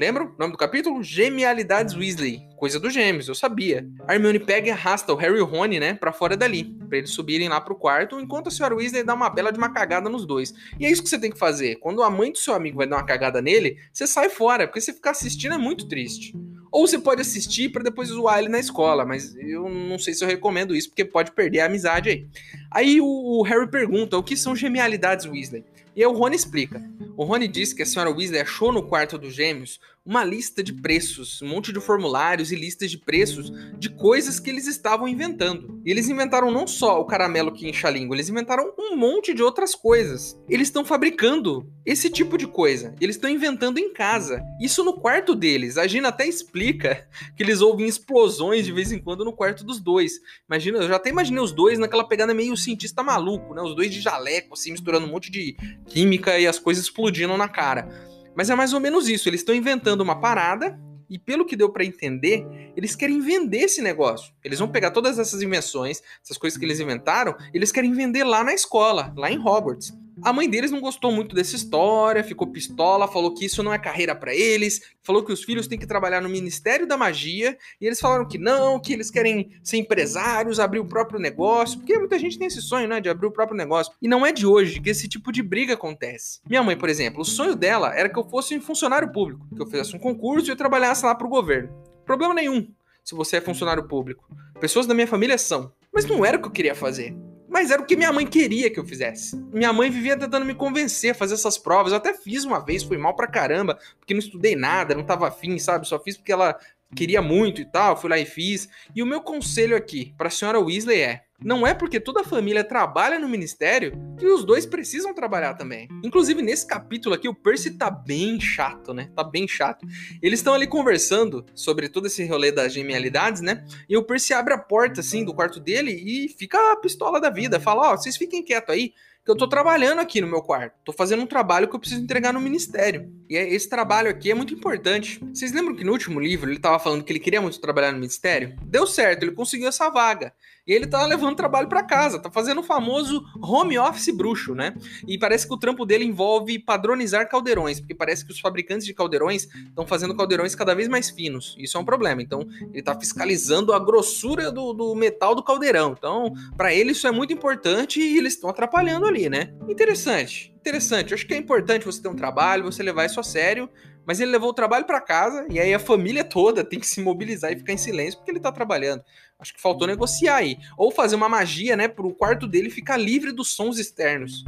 Lembram 0.00 0.28
o 0.34 0.38
nome 0.38 0.52
do 0.52 0.56
capítulo? 0.56 1.02
Genialidades 1.02 1.94
Weasley. 1.94 2.40
Coisa 2.56 2.80
dos 2.80 2.90
gêmeos, 2.90 3.28
eu 3.28 3.34
sabia. 3.34 3.86
A 4.08 4.14
Hermione 4.14 4.38
pega 4.38 4.68
e 4.68 4.70
arrasta 4.70 5.12
o 5.12 5.16
Harry 5.16 5.36
e 5.36 5.42
o 5.42 5.44
Rony, 5.44 5.78
né, 5.78 5.92
pra 5.92 6.10
fora 6.10 6.38
dali. 6.38 6.74
Pra 6.88 6.96
eles 6.96 7.10
subirem 7.10 7.50
lá 7.50 7.60
pro 7.60 7.74
quarto, 7.74 8.18
enquanto 8.18 8.48
a 8.48 8.50
senhora 8.50 8.74
Weasley 8.74 9.04
dá 9.04 9.12
uma 9.12 9.28
bela 9.28 9.52
de 9.52 9.58
uma 9.58 9.68
cagada 9.68 10.08
nos 10.08 10.24
dois. 10.24 10.54
E 10.78 10.86
é 10.86 10.90
isso 10.90 11.02
que 11.02 11.08
você 11.10 11.18
tem 11.18 11.30
que 11.30 11.38
fazer. 11.38 11.76
Quando 11.80 12.02
a 12.02 12.08
mãe 12.08 12.32
do 12.32 12.38
seu 12.38 12.54
amigo 12.54 12.78
vai 12.78 12.86
dar 12.86 12.96
uma 12.96 13.04
cagada 13.04 13.42
nele, 13.42 13.76
você 13.92 14.06
sai 14.06 14.30
fora, 14.30 14.66
porque 14.66 14.80
você 14.80 14.94
ficar 14.94 15.10
assistindo 15.10 15.54
é 15.54 15.58
muito 15.58 15.86
triste. 15.86 16.34
Ou 16.70 16.86
você 16.86 16.98
pode 16.98 17.20
assistir 17.20 17.70
para 17.70 17.82
depois 17.82 18.08
zoar 18.08 18.38
ele 18.38 18.48
na 18.48 18.60
escola, 18.60 19.04
mas 19.04 19.34
eu 19.36 19.68
não 19.68 19.98
sei 19.98 20.14
se 20.14 20.22
eu 20.22 20.28
recomendo 20.28 20.74
isso, 20.74 20.88
porque 20.88 21.04
pode 21.04 21.32
perder 21.32 21.60
a 21.60 21.66
amizade 21.66 22.08
aí. 22.08 22.26
Aí 22.70 23.00
o 23.00 23.42
Harry 23.42 23.68
pergunta 23.68 24.16
o 24.16 24.22
que 24.22 24.36
são 24.36 24.54
genialidades 24.54 25.26
Weasley. 25.26 25.64
E 25.96 26.02
aí 26.02 26.06
o 26.06 26.12
Rony 26.12 26.36
explica. 26.36 26.80
O 27.16 27.24
Rony 27.24 27.48
diz 27.48 27.72
que 27.72 27.82
a 27.82 27.86
senhora 27.86 28.10
Weasley 28.10 28.40
achou 28.40 28.72
no 28.72 28.84
quarto 28.84 29.18
dos 29.18 29.34
gêmeos 29.34 29.80
uma 30.10 30.24
lista 30.24 30.60
de 30.60 30.72
preços, 30.72 31.40
um 31.40 31.46
monte 31.46 31.72
de 31.72 31.80
formulários 31.80 32.50
e 32.50 32.56
listas 32.56 32.90
de 32.90 32.98
preços 32.98 33.52
de 33.78 33.88
coisas 33.88 34.40
que 34.40 34.50
eles 34.50 34.66
estavam 34.66 35.06
inventando. 35.06 35.80
E 35.86 35.90
eles 35.92 36.08
inventaram 36.08 36.50
não 36.50 36.66
só 36.66 37.00
o 37.00 37.04
caramelo 37.04 37.52
que 37.52 37.68
incha 37.68 37.86
a 37.86 37.92
língua, 37.92 38.16
eles 38.16 38.28
inventaram 38.28 38.74
um 38.76 38.96
monte 38.96 39.32
de 39.32 39.40
outras 39.40 39.72
coisas. 39.72 40.36
Eles 40.48 40.66
estão 40.66 40.84
fabricando 40.84 41.72
esse 41.86 42.10
tipo 42.10 42.36
de 42.36 42.48
coisa. 42.48 42.92
Eles 43.00 43.14
estão 43.14 43.30
inventando 43.30 43.78
em 43.78 43.92
casa. 43.92 44.42
Isso 44.60 44.82
no 44.82 44.94
quarto 44.94 45.32
deles. 45.32 45.78
A 45.78 45.86
Gina 45.86 46.08
até 46.08 46.26
explica 46.26 47.06
que 47.36 47.44
eles 47.44 47.60
ouvem 47.60 47.86
explosões 47.86 48.64
de 48.64 48.72
vez 48.72 48.90
em 48.90 48.98
quando 48.98 49.24
no 49.24 49.32
quarto 49.32 49.62
dos 49.62 49.78
dois. 49.78 50.14
Imagina, 50.48 50.78
eu 50.78 50.88
já 50.88 50.96
até 50.96 51.10
imaginei 51.10 51.40
os 51.40 51.52
dois 51.52 51.78
naquela 51.78 52.02
pegada 52.02 52.34
meio 52.34 52.56
cientista 52.56 53.00
maluco, 53.00 53.54
né? 53.54 53.62
Os 53.62 53.76
dois 53.76 53.94
de 53.94 54.00
jaleco, 54.00 54.54
assim, 54.54 54.72
misturando 54.72 55.06
um 55.06 55.10
monte 55.10 55.30
de 55.30 55.56
química 55.86 56.36
e 56.36 56.48
as 56.48 56.58
coisas 56.58 56.82
explodindo 56.82 57.36
na 57.36 57.48
cara. 57.48 58.09
Mas 58.36 58.50
é 58.50 58.54
mais 58.54 58.72
ou 58.72 58.80
menos 58.80 59.08
isso. 59.08 59.28
Eles 59.28 59.40
estão 59.40 59.54
inventando 59.54 60.00
uma 60.00 60.20
parada 60.20 60.78
e 61.10 61.18
pelo 61.18 61.44
que 61.44 61.56
deu 61.56 61.68
para 61.70 61.84
entender, 61.84 62.46
eles 62.76 62.94
querem 62.94 63.20
vender 63.20 63.62
esse 63.62 63.82
negócio. 63.82 64.32
Eles 64.44 64.60
vão 64.60 64.68
pegar 64.68 64.92
todas 64.92 65.18
essas 65.18 65.42
invenções, 65.42 66.00
essas 66.22 66.38
coisas 66.38 66.56
que 66.56 66.64
eles 66.64 66.78
inventaram, 66.78 67.34
eles 67.52 67.72
querem 67.72 67.92
vender 67.92 68.22
lá 68.22 68.44
na 68.44 68.54
escola, 68.54 69.12
lá 69.16 69.28
em 69.28 69.38
Hogwarts. 69.38 69.92
A 70.22 70.32
mãe 70.32 70.48
deles 70.48 70.70
não 70.70 70.80
gostou 70.80 71.10
muito 71.10 71.34
dessa 71.34 71.56
história, 71.56 72.22
ficou 72.22 72.46
pistola, 72.46 73.08
falou 73.08 73.32
que 73.32 73.44
isso 73.46 73.62
não 73.62 73.72
é 73.72 73.78
carreira 73.78 74.14
para 74.14 74.34
eles, 74.34 74.80
falou 75.02 75.24
que 75.24 75.32
os 75.32 75.42
filhos 75.42 75.66
têm 75.66 75.78
que 75.78 75.86
trabalhar 75.86 76.20
no 76.20 76.28
Ministério 76.28 76.86
da 76.86 76.96
Magia, 76.96 77.56
e 77.80 77.86
eles 77.86 77.98
falaram 77.98 78.28
que 78.28 78.36
não, 78.36 78.78
que 78.78 78.92
eles 78.92 79.10
querem 79.10 79.50
ser 79.62 79.78
empresários, 79.78 80.60
abrir 80.60 80.78
o 80.78 80.84
próprio 80.84 81.18
negócio, 81.18 81.78
porque 81.78 81.98
muita 81.98 82.18
gente 82.18 82.38
tem 82.38 82.48
esse 82.48 82.60
sonho, 82.60 82.86
né, 82.86 83.00
de 83.00 83.08
abrir 83.08 83.26
o 83.26 83.32
próprio 83.32 83.56
negócio. 83.56 83.92
E 84.00 84.08
não 84.08 84.26
é 84.26 84.32
de 84.32 84.46
hoje 84.46 84.80
que 84.80 84.90
esse 84.90 85.08
tipo 85.08 85.32
de 85.32 85.42
briga 85.42 85.74
acontece. 85.74 86.40
Minha 86.48 86.62
mãe, 86.62 86.76
por 86.76 86.88
exemplo, 86.88 87.22
o 87.22 87.24
sonho 87.24 87.56
dela 87.56 87.94
era 87.94 88.08
que 88.08 88.18
eu 88.18 88.28
fosse 88.28 88.56
um 88.56 88.60
funcionário 88.60 89.10
público, 89.10 89.46
que 89.54 89.62
eu 89.62 89.66
fizesse 89.66 89.96
um 89.96 89.98
concurso 89.98 90.48
e 90.48 90.52
eu 90.52 90.56
trabalhasse 90.56 91.04
lá 91.04 91.14
pro 91.14 91.28
governo. 91.28 91.70
Problema 92.04 92.34
nenhum, 92.34 92.68
se 93.02 93.14
você 93.14 93.36
é 93.36 93.40
funcionário 93.40 93.88
público. 93.88 94.28
Pessoas 94.60 94.86
da 94.86 94.94
minha 94.94 95.06
família 95.06 95.38
são. 95.38 95.72
Mas 95.92 96.04
não 96.04 96.24
era 96.24 96.36
o 96.36 96.40
que 96.40 96.46
eu 96.46 96.52
queria 96.52 96.74
fazer. 96.74 97.16
Mas 97.60 97.70
era 97.70 97.82
o 97.82 97.84
que 97.84 97.94
minha 97.94 98.10
mãe 98.10 98.26
queria 98.26 98.70
que 98.70 98.80
eu 98.80 98.86
fizesse. 98.86 99.36
Minha 99.52 99.70
mãe 99.70 99.90
vivia 99.90 100.16
tentando 100.16 100.46
me 100.46 100.54
convencer 100.54 101.10
a 101.10 101.14
fazer 101.14 101.34
essas 101.34 101.58
provas. 101.58 101.92
Eu 101.92 101.98
até 101.98 102.14
fiz 102.14 102.42
uma 102.42 102.58
vez, 102.58 102.82
foi 102.82 102.96
mal 102.96 103.14
pra 103.14 103.26
caramba, 103.26 103.78
porque 103.98 104.14
não 104.14 104.18
estudei 104.18 104.56
nada, 104.56 104.94
não 104.94 105.04
tava 105.04 105.28
afim, 105.28 105.58
sabe? 105.58 105.86
Só 105.86 106.02
fiz 106.02 106.16
porque 106.16 106.32
ela 106.32 106.58
queria 106.96 107.20
muito 107.20 107.60
e 107.60 107.66
tal, 107.66 108.00
fui 108.00 108.08
lá 108.08 108.16
e 108.16 108.24
fiz. 108.24 108.66
E 108.96 109.02
o 109.02 109.06
meu 109.06 109.20
conselho 109.20 109.76
aqui 109.76 110.14
para 110.16 110.28
a 110.28 110.30
senhora 110.30 110.58
Weasley 110.58 111.02
é: 111.02 111.24
não 111.38 111.66
é 111.66 111.74
porque 111.74 112.00
toda 112.00 112.22
a 112.22 112.24
família 112.24 112.64
trabalha 112.64 113.18
no 113.18 113.28
ministério 113.28 113.92
que 114.20 114.26
os 114.26 114.44
dois 114.44 114.66
precisam 114.66 115.14
trabalhar 115.14 115.54
também. 115.54 115.88
Inclusive, 116.04 116.42
nesse 116.42 116.66
capítulo 116.66 117.14
aqui, 117.14 117.26
o 117.26 117.34
Percy 117.34 117.70
tá 117.70 117.90
bem 117.90 118.38
chato, 118.38 118.92
né? 118.92 119.10
Tá 119.16 119.24
bem 119.24 119.48
chato. 119.48 119.86
Eles 120.20 120.40
estão 120.40 120.52
ali 120.52 120.66
conversando 120.66 121.44
sobre 121.54 121.88
todo 121.88 122.06
esse 122.06 122.24
rolê 122.26 122.52
das 122.52 122.72
genialidades, 122.72 123.40
né? 123.40 123.64
E 123.88 123.96
o 123.96 124.02
Percy 124.02 124.34
abre 124.34 124.52
a 124.52 124.58
porta, 124.58 125.00
assim, 125.00 125.24
do 125.24 125.32
quarto 125.32 125.58
dele 125.58 125.90
e 125.92 126.28
fica 126.28 126.72
a 126.72 126.76
pistola 126.76 127.18
da 127.18 127.30
vida. 127.30 127.58
Fala: 127.58 127.88
Ó, 127.88 127.94
oh, 127.94 127.96
vocês 127.96 128.18
fiquem 128.18 128.44
quietos 128.44 128.74
aí, 128.74 128.92
que 129.24 129.30
eu 129.30 129.36
tô 129.36 129.46
trabalhando 129.46 130.00
aqui 130.00 130.20
no 130.20 130.26
meu 130.26 130.42
quarto. 130.42 130.74
Tô 130.84 130.92
fazendo 130.92 131.22
um 131.22 131.26
trabalho 131.26 131.68
que 131.68 131.74
eu 131.74 131.80
preciso 131.80 132.02
entregar 132.02 132.32
no 132.32 132.40
ministério. 132.40 133.12
E 133.28 133.36
é, 133.36 133.48
esse 133.54 133.68
trabalho 133.68 134.10
aqui 134.10 134.30
é 134.30 134.34
muito 134.34 134.54
importante. 134.54 135.20
Vocês 135.32 135.52
lembram 135.52 135.76
que 135.76 135.84
no 135.84 135.92
último 135.92 136.18
livro 136.18 136.50
ele 136.50 136.58
tava 136.58 136.78
falando 136.78 137.04
que 137.04 137.12
ele 137.12 137.20
queria 137.20 137.40
muito 137.40 137.60
trabalhar 137.60 137.92
no 137.92 137.98
ministério? 137.98 138.56
Deu 138.64 138.86
certo, 138.86 139.22
ele 139.22 139.32
conseguiu 139.32 139.68
essa 139.68 139.90
vaga. 139.90 140.32
E 140.66 140.72
ele 140.72 140.86
tá 140.86 141.04
levando 141.04 141.36
trabalho 141.36 141.68
para 141.68 141.82
casa, 141.82 142.18
tá 142.18 142.30
fazendo 142.30 142.60
o 142.60 142.64
famoso 142.64 143.22
home 143.42 143.78
office 143.78 144.09
bruxo, 144.12 144.54
né? 144.54 144.74
E 145.06 145.18
parece 145.18 145.46
que 145.46 145.54
o 145.54 145.56
trampo 145.56 145.84
dele 145.84 146.04
envolve 146.04 146.58
padronizar 146.58 147.28
caldeirões, 147.28 147.80
porque 147.80 147.94
parece 147.94 148.24
que 148.24 148.32
os 148.32 148.40
fabricantes 148.40 148.86
de 148.86 148.94
caldeirões 148.94 149.48
estão 149.68 149.86
fazendo 149.86 150.16
caldeirões 150.16 150.54
cada 150.54 150.74
vez 150.74 150.88
mais 150.88 151.10
finos. 151.10 151.56
Isso 151.58 151.76
é 151.76 151.80
um 151.80 151.84
problema. 151.84 152.22
Então, 152.22 152.46
ele 152.72 152.82
tá 152.82 152.98
fiscalizando 152.98 153.72
a 153.72 153.78
grossura 153.78 154.50
do, 154.50 154.72
do 154.72 154.94
metal 154.94 155.34
do 155.34 155.42
caldeirão. 155.42 155.94
Então, 155.96 156.32
para 156.56 156.72
ele 156.74 156.92
isso 156.92 157.06
é 157.06 157.10
muito 157.10 157.32
importante 157.32 158.00
e 158.00 158.18
eles 158.18 158.34
estão 158.34 158.50
atrapalhando 158.50 159.06
ali, 159.06 159.28
né? 159.28 159.52
Interessante. 159.68 160.52
Interessante. 160.60 161.12
Eu 161.12 161.14
acho 161.14 161.26
que 161.26 161.32
é 161.32 161.38
importante 161.38 161.86
você 161.86 162.02
ter 162.02 162.08
um 162.08 162.14
trabalho, 162.14 162.64
você 162.64 162.82
levar 162.82 163.06
isso 163.06 163.18
a 163.18 163.22
sério, 163.22 163.68
mas 164.06 164.20
ele 164.20 164.30
levou 164.30 164.50
o 164.50 164.54
trabalho 164.54 164.84
para 164.84 165.00
casa 165.00 165.46
e 165.50 165.58
aí 165.60 165.72
a 165.72 165.78
família 165.78 166.24
toda 166.24 166.64
tem 166.64 166.78
que 166.78 166.86
se 166.86 167.00
mobilizar 167.00 167.52
e 167.52 167.56
ficar 167.56 167.72
em 167.72 167.78
silêncio 167.78 168.18
porque 168.18 168.30
ele 168.30 168.40
tá 168.40 168.50
trabalhando. 168.50 169.02
Acho 169.38 169.54
que 169.54 169.60
faltou 169.60 169.86
negociar 169.86 170.36
aí. 170.36 170.58
Ou 170.76 170.90
fazer 170.90 171.16
uma 171.16 171.28
magia, 171.28 171.76
né, 171.76 171.88
pro 171.88 172.14
quarto 172.14 172.46
dele 172.46 172.70
ficar 172.70 172.96
livre 172.96 173.32
dos 173.32 173.54
sons 173.54 173.78
externos. 173.78 174.44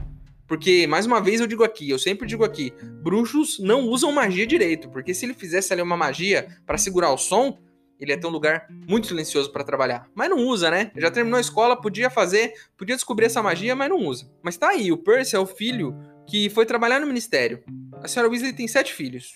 Porque, 0.47 0.87
mais 0.87 1.07
uma 1.07 1.21
vez, 1.21 1.41
eu 1.41 1.47
digo 1.47 1.65
aqui, 1.65 1.89
eu 1.89 1.99
sempre 1.99 2.27
digo 2.27 2.45
aqui, 2.45 2.75
bruxos 3.03 3.59
não 3.59 3.89
usam 3.89 4.13
magia 4.13 4.47
direito. 4.47 4.91
Porque 4.91 5.15
se 5.15 5.25
ele 5.25 5.33
fizesse 5.33 5.73
ali 5.73 5.81
uma 5.81 5.97
magia 5.97 6.47
para 6.67 6.77
segurar 6.77 7.11
o 7.11 7.17
som, 7.17 7.59
ele 7.99 8.11
ia 8.11 8.21
ter 8.21 8.27
um 8.27 8.31
lugar 8.31 8.67
muito 8.71 9.07
silencioso 9.07 9.51
para 9.53 9.65
trabalhar. 9.65 10.09
Mas 10.15 10.29
não 10.29 10.39
usa, 10.39 10.71
né? 10.71 10.91
Já 10.97 11.11
terminou 11.11 11.39
a 11.39 11.41
escola, 11.41 11.81
podia 11.81 12.11
fazer, 12.11 12.53
podia 12.77 12.97
descobrir 12.97 13.27
essa 13.27 13.43
magia, 13.43 13.77
mas 13.77 13.89
não 13.89 13.99
usa. 13.99 14.29
Mas 14.43 14.57
tá 14.57 14.71
aí, 14.71 14.91
o 14.91 14.99
Percy 14.99 15.37
é 15.37 15.39
o 15.39 15.47
filho 15.47 15.97
que 16.33 16.49
foi 16.49 16.65
trabalhar 16.65 16.99
no 16.99 17.07
ministério. 17.07 17.63
A 18.03 18.09
senhora 18.09 18.31
Weasley 18.31 18.55
tem 18.55 18.67
sete 18.67 18.95
filhos. 18.95 19.35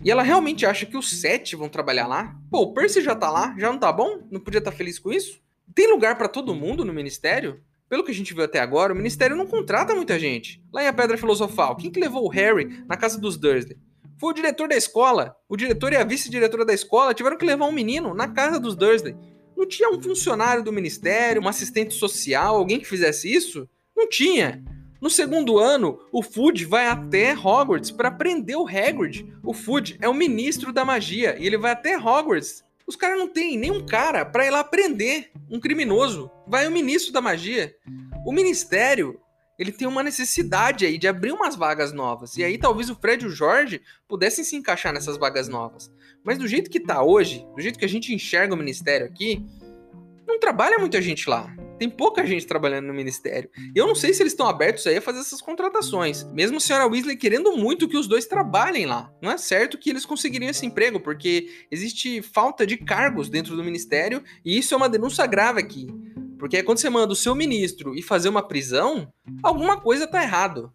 E 0.00 0.12
ela 0.12 0.22
realmente 0.22 0.64
acha 0.64 0.86
que 0.86 0.96
os 0.96 1.10
sete 1.10 1.56
vão 1.56 1.68
trabalhar 1.68 2.06
lá? 2.06 2.36
Pô, 2.48 2.60
o 2.60 2.72
Percy 2.72 3.02
já 3.02 3.16
tá 3.16 3.28
lá, 3.28 3.52
já 3.58 3.72
não 3.72 3.80
tá 3.80 3.90
bom? 3.90 4.20
Não 4.30 4.38
podia 4.38 4.58
estar 4.58 4.70
tá 4.70 4.76
feliz 4.76 4.96
com 4.96 5.10
isso? 5.10 5.42
Tem 5.74 5.90
lugar 5.90 6.16
para 6.16 6.28
todo 6.28 6.54
mundo 6.54 6.84
no 6.84 6.92
ministério? 6.92 7.60
Pelo 7.88 8.04
que 8.04 8.12
a 8.12 8.14
gente 8.14 8.32
viu 8.32 8.44
até 8.44 8.60
agora, 8.60 8.92
o 8.92 8.96
ministério 8.96 9.34
não 9.34 9.44
contrata 9.44 9.92
muita 9.92 10.16
gente. 10.16 10.62
Lá 10.72 10.84
em 10.84 10.86
A 10.86 10.92
Pedra 10.92 11.18
Filosofal, 11.18 11.74
quem 11.74 11.90
que 11.90 11.98
levou 11.98 12.24
o 12.24 12.28
Harry 12.28 12.84
na 12.86 12.96
casa 12.96 13.20
dos 13.20 13.36
Dursley? 13.36 13.76
Foi 14.16 14.30
o 14.30 14.34
diretor 14.34 14.68
da 14.68 14.76
escola. 14.76 15.34
O 15.48 15.56
diretor 15.56 15.92
e 15.92 15.96
a 15.96 16.04
vice-diretora 16.04 16.64
da 16.64 16.72
escola 16.72 17.12
tiveram 17.12 17.36
que 17.36 17.44
levar 17.44 17.66
um 17.66 17.72
menino 17.72 18.14
na 18.14 18.28
casa 18.28 18.60
dos 18.60 18.76
Dursley. 18.76 19.16
Não 19.56 19.66
tinha 19.66 19.90
um 19.90 20.00
funcionário 20.00 20.62
do 20.62 20.72
ministério, 20.72 21.42
um 21.42 21.48
assistente 21.48 21.92
social, 21.92 22.54
alguém 22.54 22.78
que 22.78 22.86
fizesse 22.86 23.34
isso? 23.34 23.68
Não 23.96 24.08
tinha. 24.08 24.62
No 25.04 25.10
segundo 25.10 25.58
ano, 25.58 26.00
o 26.10 26.22
Fudge 26.22 26.64
vai 26.64 26.86
até 26.86 27.34
Hogwarts 27.34 27.90
para 27.90 28.10
prender 28.10 28.56
o 28.56 28.66
Hagrid. 28.66 29.30
O 29.42 29.52
Fudge 29.52 29.98
é 30.00 30.08
o 30.08 30.14
ministro 30.14 30.72
da 30.72 30.82
magia 30.82 31.36
e 31.38 31.46
ele 31.46 31.58
vai 31.58 31.72
até 31.72 31.94
Hogwarts. 31.98 32.64
Os 32.86 32.96
caras 32.96 33.18
não 33.18 33.28
tem 33.28 33.58
nenhum 33.58 33.84
cara 33.84 34.24
para 34.24 34.46
ir 34.46 34.50
lá 34.50 34.64
prender 34.64 35.30
um 35.50 35.60
criminoso. 35.60 36.30
Vai 36.48 36.66
o 36.66 36.70
ministro 36.70 37.12
da 37.12 37.20
magia. 37.20 37.76
O 38.24 38.32
ministério, 38.32 39.20
ele 39.58 39.72
tem 39.72 39.86
uma 39.86 40.02
necessidade 40.02 40.86
aí 40.86 40.96
de 40.96 41.06
abrir 41.06 41.32
umas 41.32 41.54
vagas 41.54 41.92
novas. 41.92 42.38
E 42.38 42.42
aí 42.42 42.56
talvez 42.56 42.88
o 42.88 42.96
Fred 42.96 43.26
e 43.26 43.28
o 43.28 43.30
Jorge 43.30 43.82
pudessem 44.08 44.42
se 44.42 44.56
encaixar 44.56 44.90
nessas 44.90 45.18
vagas 45.18 45.48
novas. 45.48 45.92
Mas 46.24 46.38
do 46.38 46.48
jeito 46.48 46.70
que 46.70 46.80
tá 46.80 47.02
hoje, 47.02 47.46
do 47.54 47.60
jeito 47.60 47.78
que 47.78 47.84
a 47.84 47.88
gente 47.90 48.14
enxerga 48.14 48.54
o 48.54 48.56
ministério 48.56 49.04
aqui, 49.04 49.44
não 50.26 50.38
trabalha 50.38 50.78
muita 50.78 51.00
gente 51.00 51.28
lá. 51.28 51.54
Tem 51.78 51.90
pouca 51.90 52.24
gente 52.26 52.46
trabalhando 52.46 52.86
no 52.86 52.94
ministério. 52.94 53.50
E 53.74 53.78
eu 53.78 53.86
não 53.86 53.94
sei 53.94 54.14
se 54.14 54.22
eles 54.22 54.32
estão 54.32 54.46
abertos 54.46 54.86
aí 54.86 54.96
a 54.96 55.02
fazer 55.02 55.18
essas 55.18 55.42
contratações. 55.42 56.24
Mesmo 56.32 56.56
a 56.56 56.60
senhora 56.60 56.86
Weasley 56.86 57.16
querendo 57.16 57.56
muito 57.56 57.88
que 57.88 57.96
os 57.96 58.06
dois 58.06 58.26
trabalhem 58.26 58.86
lá. 58.86 59.12
Não 59.20 59.30
é 59.30 59.36
certo 59.36 59.76
que 59.76 59.90
eles 59.90 60.06
conseguiriam 60.06 60.50
esse 60.50 60.64
emprego, 60.64 61.00
porque 61.00 61.66
existe 61.70 62.22
falta 62.22 62.66
de 62.66 62.76
cargos 62.76 63.28
dentro 63.28 63.56
do 63.56 63.64
ministério 63.64 64.22
e 64.44 64.56
isso 64.56 64.72
é 64.72 64.76
uma 64.76 64.88
denúncia 64.88 65.26
grave 65.26 65.60
aqui. 65.60 65.88
Porque 66.38 66.62
quando 66.62 66.78
você 66.78 66.90
manda 66.90 67.12
o 67.12 67.16
seu 67.16 67.34
ministro 67.34 67.94
e 67.94 68.02
fazer 68.02 68.28
uma 68.28 68.46
prisão, 68.46 69.12
alguma 69.42 69.80
coisa 69.80 70.06
tá 70.06 70.22
errado. 70.22 70.72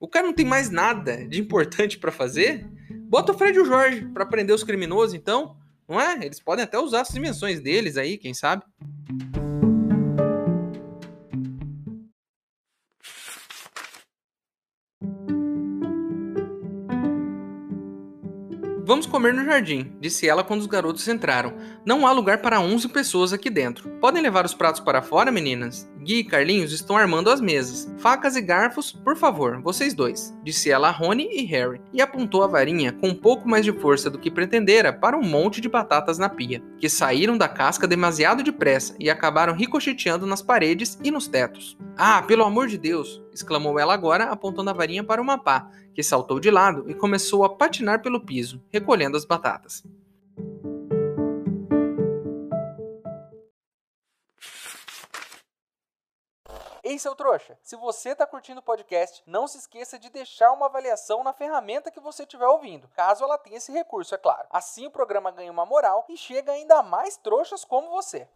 O 0.00 0.08
cara 0.08 0.26
não 0.26 0.34
tem 0.34 0.44
mais 0.44 0.68
nada 0.68 1.26
de 1.26 1.40
importante 1.40 1.98
para 1.98 2.12
fazer? 2.12 2.66
Bota 2.90 3.32
o 3.32 3.38
Fred 3.38 3.56
e 3.56 3.60
o 3.60 3.64
Jorge 3.64 4.06
para 4.12 4.26
prender 4.26 4.54
os 4.54 4.64
criminosos, 4.64 5.14
então. 5.14 5.56
Não 5.88 6.00
é? 6.00 6.24
Eles 6.24 6.40
podem 6.40 6.64
até 6.64 6.78
usar 6.78 7.02
as 7.02 7.08
dimensões 7.08 7.60
deles 7.60 7.96
aí, 7.96 8.16
quem 8.16 8.32
sabe? 8.34 8.64
Vamos 19.04 19.18
comer 19.18 19.34
no 19.34 19.44
jardim, 19.44 19.92
disse 20.00 20.26
ela 20.26 20.42
quando 20.42 20.62
os 20.62 20.66
garotos 20.66 21.06
entraram. 21.08 21.52
Não 21.84 22.06
há 22.06 22.12
lugar 22.12 22.38
para 22.38 22.58
11 22.58 22.88
pessoas 22.88 23.34
aqui 23.34 23.50
dentro. 23.50 23.90
Podem 24.00 24.22
levar 24.22 24.46
os 24.46 24.54
pratos 24.54 24.80
para 24.80 25.02
fora, 25.02 25.30
meninas? 25.30 25.86
Gui 25.98 26.20
e 26.20 26.24
Carlinhos 26.24 26.72
estão 26.72 26.96
armando 26.96 27.28
as 27.28 27.38
mesas. 27.38 27.92
Facas 27.98 28.34
e 28.34 28.40
garfos, 28.40 28.92
por 28.92 29.14
favor, 29.14 29.60
vocês 29.60 29.92
dois, 29.92 30.34
disse 30.42 30.70
ela 30.70 30.88
a 30.88 30.90
Rony 30.90 31.28
e 31.30 31.44
Harry, 31.44 31.82
e 31.92 32.00
apontou 32.00 32.42
a 32.42 32.46
varinha 32.46 32.92
com 32.92 33.08
um 33.08 33.14
pouco 33.14 33.46
mais 33.46 33.62
de 33.62 33.72
força 33.72 34.08
do 34.08 34.18
que 34.18 34.30
pretendera 34.30 34.90
para 34.90 35.18
um 35.18 35.22
monte 35.22 35.60
de 35.60 35.68
batatas 35.68 36.16
na 36.16 36.30
pia, 36.30 36.62
que 36.78 36.88
saíram 36.88 37.36
da 37.36 37.46
casca 37.46 37.86
demasiado 37.86 38.42
depressa 38.42 38.96
e 38.98 39.10
acabaram 39.10 39.54
ricocheteando 39.54 40.26
nas 40.26 40.40
paredes 40.40 40.98
e 41.04 41.10
nos 41.10 41.28
tetos. 41.28 41.76
Ah, 41.94 42.22
pelo 42.22 42.42
amor 42.42 42.68
de 42.68 42.78
Deus! 42.78 43.23
Exclamou 43.34 43.78
ela 43.78 43.92
agora, 43.92 44.24
apontando 44.24 44.70
a 44.70 44.72
varinha 44.72 45.04
para 45.04 45.20
uma 45.20 45.36
pá, 45.36 45.68
que 45.94 46.02
saltou 46.02 46.40
de 46.40 46.50
lado 46.50 46.88
e 46.88 46.94
começou 46.94 47.44
a 47.44 47.54
patinar 47.54 48.00
pelo 48.00 48.24
piso, 48.24 48.62
recolhendo 48.70 49.16
as 49.16 49.24
batatas. 49.24 49.82
Ei, 56.86 56.98
seu 56.98 57.14
trouxa, 57.14 57.58
se 57.62 57.76
você 57.76 58.14
tá 58.14 58.26
curtindo 58.26 58.60
o 58.60 58.62
podcast, 58.62 59.22
não 59.26 59.48
se 59.48 59.56
esqueça 59.56 59.98
de 59.98 60.10
deixar 60.10 60.52
uma 60.52 60.66
avaliação 60.66 61.24
na 61.24 61.32
ferramenta 61.32 61.90
que 61.90 61.98
você 61.98 62.24
estiver 62.24 62.46
ouvindo, 62.46 62.86
caso 62.94 63.24
ela 63.24 63.38
tenha 63.38 63.56
esse 63.56 63.72
recurso, 63.72 64.14
é 64.14 64.18
claro. 64.18 64.46
Assim 64.50 64.86
o 64.86 64.90
programa 64.90 65.30
ganha 65.30 65.50
uma 65.50 65.64
moral 65.64 66.04
e 66.10 66.16
chega 66.16 66.52
ainda 66.52 66.82
mais 66.82 67.16
trouxas 67.16 67.64
como 67.64 67.90
você. 67.90 68.28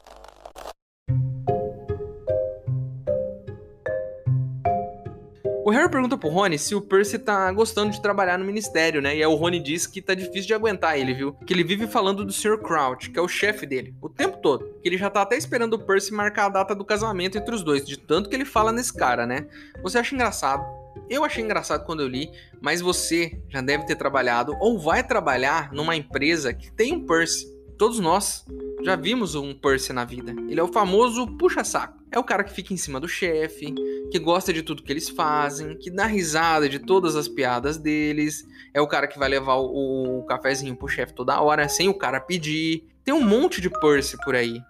O 5.68 5.70
Harry 5.70 5.90
pergunta 5.90 6.16
pro 6.16 6.30
Rony 6.30 6.58
se 6.58 6.74
o 6.74 6.80
Percy 6.80 7.18
tá 7.18 7.52
gostando 7.52 7.92
de 7.92 8.00
trabalhar 8.00 8.38
no 8.38 8.44
ministério, 8.46 9.02
né? 9.02 9.14
E 9.14 9.22
aí 9.22 9.26
o 9.26 9.34
Rony 9.34 9.60
diz 9.60 9.86
que 9.86 10.00
tá 10.00 10.14
difícil 10.14 10.46
de 10.46 10.54
aguentar 10.54 10.98
ele, 10.98 11.12
viu? 11.12 11.34
Que 11.44 11.52
ele 11.52 11.62
vive 11.62 11.86
falando 11.86 12.24
do 12.24 12.32
Sr. 12.32 12.56
Crouch, 12.56 13.10
que 13.10 13.18
é 13.18 13.20
o 13.20 13.28
chefe 13.28 13.66
dele, 13.66 13.94
o 14.00 14.08
tempo 14.08 14.38
todo. 14.38 14.64
Que 14.82 14.88
ele 14.88 14.96
já 14.96 15.10
tá 15.10 15.20
até 15.20 15.36
esperando 15.36 15.74
o 15.74 15.78
Percy 15.78 16.14
marcar 16.14 16.46
a 16.46 16.48
data 16.48 16.74
do 16.74 16.86
casamento 16.86 17.36
entre 17.36 17.54
os 17.54 17.62
dois, 17.62 17.86
de 17.86 17.98
tanto 17.98 18.30
que 18.30 18.34
ele 18.34 18.46
fala 18.46 18.72
nesse 18.72 18.94
cara, 18.94 19.26
né? 19.26 19.46
Você 19.82 19.98
acha 19.98 20.14
engraçado? 20.14 20.64
Eu 21.06 21.22
achei 21.22 21.44
engraçado 21.44 21.84
quando 21.84 22.00
eu 22.00 22.08
li, 22.08 22.30
mas 22.62 22.80
você 22.80 23.38
já 23.50 23.60
deve 23.60 23.84
ter 23.84 23.96
trabalhado 23.96 24.56
ou 24.60 24.78
vai 24.78 25.06
trabalhar 25.06 25.70
numa 25.70 25.94
empresa 25.94 26.54
que 26.54 26.72
tem 26.72 26.94
um 26.94 27.04
Percy. 27.04 27.46
Todos 27.76 28.00
nós 28.00 28.42
já 28.82 28.96
vimos 28.96 29.34
um 29.34 29.52
Percy 29.52 29.92
na 29.92 30.06
vida. 30.06 30.34
Ele 30.48 30.58
é 30.58 30.62
o 30.62 30.72
famoso 30.72 31.26
puxa-saco. 31.36 31.97
É 32.10 32.18
o 32.18 32.24
cara 32.24 32.42
que 32.42 32.52
fica 32.52 32.72
em 32.72 32.76
cima 32.76 32.98
do 32.98 33.08
chefe, 33.08 33.74
que 34.10 34.18
gosta 34.18 34.52
de 34.52 34.62
tudo 34.62 34.82
que 34.82 34.92
eles 34.92 35.08
fazem, 35.08 35.76
que 35.76 35.90
dá 35.90 36.06
risada 36.06 36.68
de 36.68 36.78
todas 36.78 37.16
as 37.16 37.28
piadas 37.28 37.76
deles. 37.76 38.46
É 38.72 38.80
o 38.80 38.86
cara 38.86 39.06
que 39.06 39.18
vai 39.18 39.28
levar 39.28 39.56
o, 39.56 40.20
o 40.20 40.22
cafezinho 40.24 40.76
pro 40.76 40.88
chefe 40.88 41.12
toda 41.12 41.40
hora, 41.40 41.68
sem 41.68 41.88
o 41.88 41.94
cara 41.94 42.20
pedir. 42.20 42.84
Tem 43.04 43.12
um 43.12 43.22
monte 43.22 43.60
de 43.60 43.68
Percy 43.68 44.16
por 44.24 44.34
aí. 44.34 44.60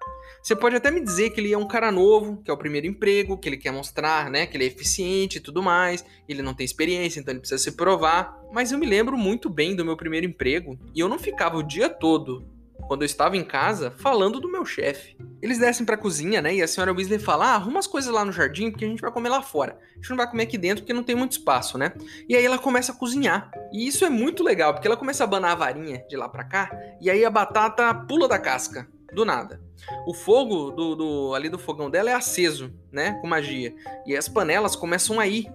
Você 0.42 0.57
pode 0.57 0.76
até 0.76 0.90
me 0.90 1.00
dizer 1.00 1.30
que 1.30 1.40
ele 1.40 1.52
é 1.52 1.59
um 1.59 1.66
cara 1.66 1.92
novo, 1.92 2.40
que 2.42 2.50
é 2.50 2.54
o 2.54 2.57
primeiro 2.57 2.87
emprego, 2.87 3.37
que 3.37 3.49
ele 3.49 3.57
quer 3.57 3.73
mostrar, 3.73 4.30
né, 4.30 4.47
que 4.47 4.57
ele 4.57 4.64
é 4.64 4.68
eficiente 4.68 5.38
e 5.38 5.40
tudo 5.40 5.62
mais, 5.62 6.04
ele 6.28 6.42
não 6.42 6.54
tem 6.54 6.64
experiência, 6.64 7.21
então 7.21 7.33
ele 7.33 7.40
precisa 7.40 7.62
se 7.62 7.73
provar. 7.73 8.38
Mas 8.52 8.73
eu 8.73 8.78
me 8.78 8.87
lembro 8.87 9.16
muito 9.18 9.50
bem 9.50 9.76
do 9.76 9.85
meu 9.85 9.97
primeiro 9.97 10.26
emprego 10.26 10.78
e 10.95 11.00
eu 11.00 11.09
não 11.09 11.18
ficava 11.18 11.57
o 11.57 11.62
dia 11.62 11.88
todo 11.88 12.45
quando 12.88 13.02
eu 13.02 13.07
estava 13.07 13.37
em 13.37 13.45
casa, 13.45 13.90
falando 13.90 14.40
do 14.40 14.50
meu 14.50 14.64
chefe. 14.64 15.14
Eles 15.42 15.59
descem 15.59 15.85
pra 15.85 15.97
cozinha, 15.97 16.40
né? 16.40 16.54
E 16.54 16.62
a 16.62 16.66
senhora 16.66 16.92
Weasley 16.92 17.18
fala: 17.18 17.52
ah, 17.52 17.54
arruma 17.54 17.78
as 17.78 17.87
coisas 17.87 18.12
lá 18.12 18.25
no 18.25 18.33
jardim, 18.33 18.71
porque 18.71 18.87
a 18.87 18.88
gente 18.88 19.02
vai 19.02 19.12
comer 19.12 19.28
lá 19.28 19.42
fora. 19.42 19.78
A 19.92 19.95
gente 19.97 20.09
não 20.09 20.16
vai 20.16 20.28
comer 20.28 20.45
aqui 20.45 20.57
dentro 20.57 20.83
porque 20.83 20.95
não 20.95 21.04
tem 21.04 21.14
muito 21.14 21.33
espaço, 21.33 21.76
né? 21.76 21.92
E 22.26 22.35
aí 22.35 22.45
ela 22.45 22.59
começa 22.59 22.90
a 22.90 22.95
cozinhar. 22.95 23.50
E 23.73 23.87
isso 23.87 24.07
é 24.07 24.09
muito 24.09 24.42
legal, 24.42 24.73
porque 24.73 24.88
ela 24.88 24.97
começa 24.97 25.23
a 25.23 25.26
abanar 25.26 25.52
a 25.52 25.54
varinha 25.54 26.02
de 26.09 26.16
lá 26.16 26.28
pra 26.28 26.45
cá, 26.45 26.71
e 27.00 27.11
aí 27.11 27.25
a 27.25 27.30
batata 27.30 27.95
pula 27.95 28.26
da 28.26 28.38
casca. 28.38 28.88
Do 29.12 29.25
nada. 29.25 29.62
O 30.07 30.12
fogo 30.12 30.71
do, 30.71 30.95
do 30.95 31.35
ali 31.35 31.49
do 31.49 31.59
fogão 31.59 31.88
dela 31.88 32.11
é 32.11 32.14
aceso, 32.14 32.71
né? 32.92 33.12
Com 33.21 33.26
magia. 33.26 33.75
E 34.07 34.14
as 34.14 34.28
panelas 34.28 34.76
começam 34.76 35.18
a 35.18 35.26
ir 35.26 35.50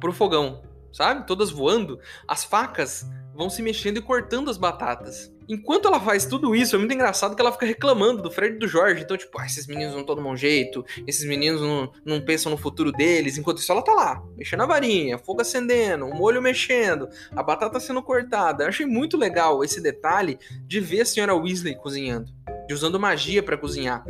pro 0.00 0.12
fogão, 0.12 0.62
sabe? 0.92 1.24
Todas 1.24 1.50
voando. 1.50 2.00
As 2.26 2.42
facas 2.42 3.08
vão 3.32 3.48
se 3.48 3.62
mexendo 3.62 3.98
e 3.98 4.02
cortando 4.02 4.50
as 4.50 4.56
batatas. 4.56 5.32
Enquanto 5.48 5.86
ela 5.86 6.00
faz 6.00 6.26
tudo 6.26 6.54
isso, 6.54 6.74
é 6.74 6.78
muito 6.78 6.92
engraçado 6.92 7.36
que 7.36 7.40
ela 7.40 7.52
fica 7.52 7.66
reclamando 7.66 8.22
do 8.22 8.30
Fred 8.30 8.56
e 8.56 8.58
do 8.58 8.66
Jorge. 8.66 9.02
Então, 9.02 9.16
tipo, 9.16 9.38
ah, 9.38 9.46
esses 9.46 9.66
meninos 9.66 9.94
não 9.94 10.04
tomam 10.04 10.32
um 10.32 10.36
jeito, 10.36 10.84
esses 11.06 11.24
meninos 11.24 11.60
não, 11.60 11.92
não 12.04 12.20
pensam 12.20 12.50
no 12.50 12.58
futuro 12.58 12.90
deles. 12.90 13.38
Enquanto 13.38 13.58
isso, 13.58 13.70
ela 13.70 13.82
tá 13.82 13.92
lá, 13.94 14.22
mexendo 14.36 14.62
a 14.62 14.66
varinha, 14.66 15.18
fogo 15.18 15.40
acendendo, 15.40 16.06
o 16.06 16.14
molho 16.14 16.42
mexendo, 16.42 17.08
a 17.34 17.42
batata 17.42 17.78
sendo 17.78 18.02
cortada. 18.02 18.64
Eu 18.64 18.68
achei 18.68 18.86
muito 18.86 19.16
legal 19.16 19.62
esse 19.62 19.80
detalhe 19.80 20.38
de 20.66 20.80
ver 20.80 21.02
a 21.02 21.06
senhora 21.06 21.34
Weasley 21.34 21.76
cozinhando, 21.76 22.32
de 22.66 22.74
usando 22.74 22.98
magia 22.98 23.42
para 23.42 23.56
cozinhar. 23.56 24.04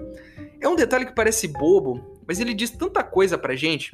É 0.61 0.69
um 0.69 0.77
detalhe 0.77 1.05
que 1.05 1.15
parece 1.15 1.49
bobo, 1.49 2.23
mas 2.27 2.41
ele 2.41 2.55
diz 2.55 2.71
tanta 2.71 3.05
coisa 3.05 3.37
pra 3.37 3.55
gente. 3.55 3.93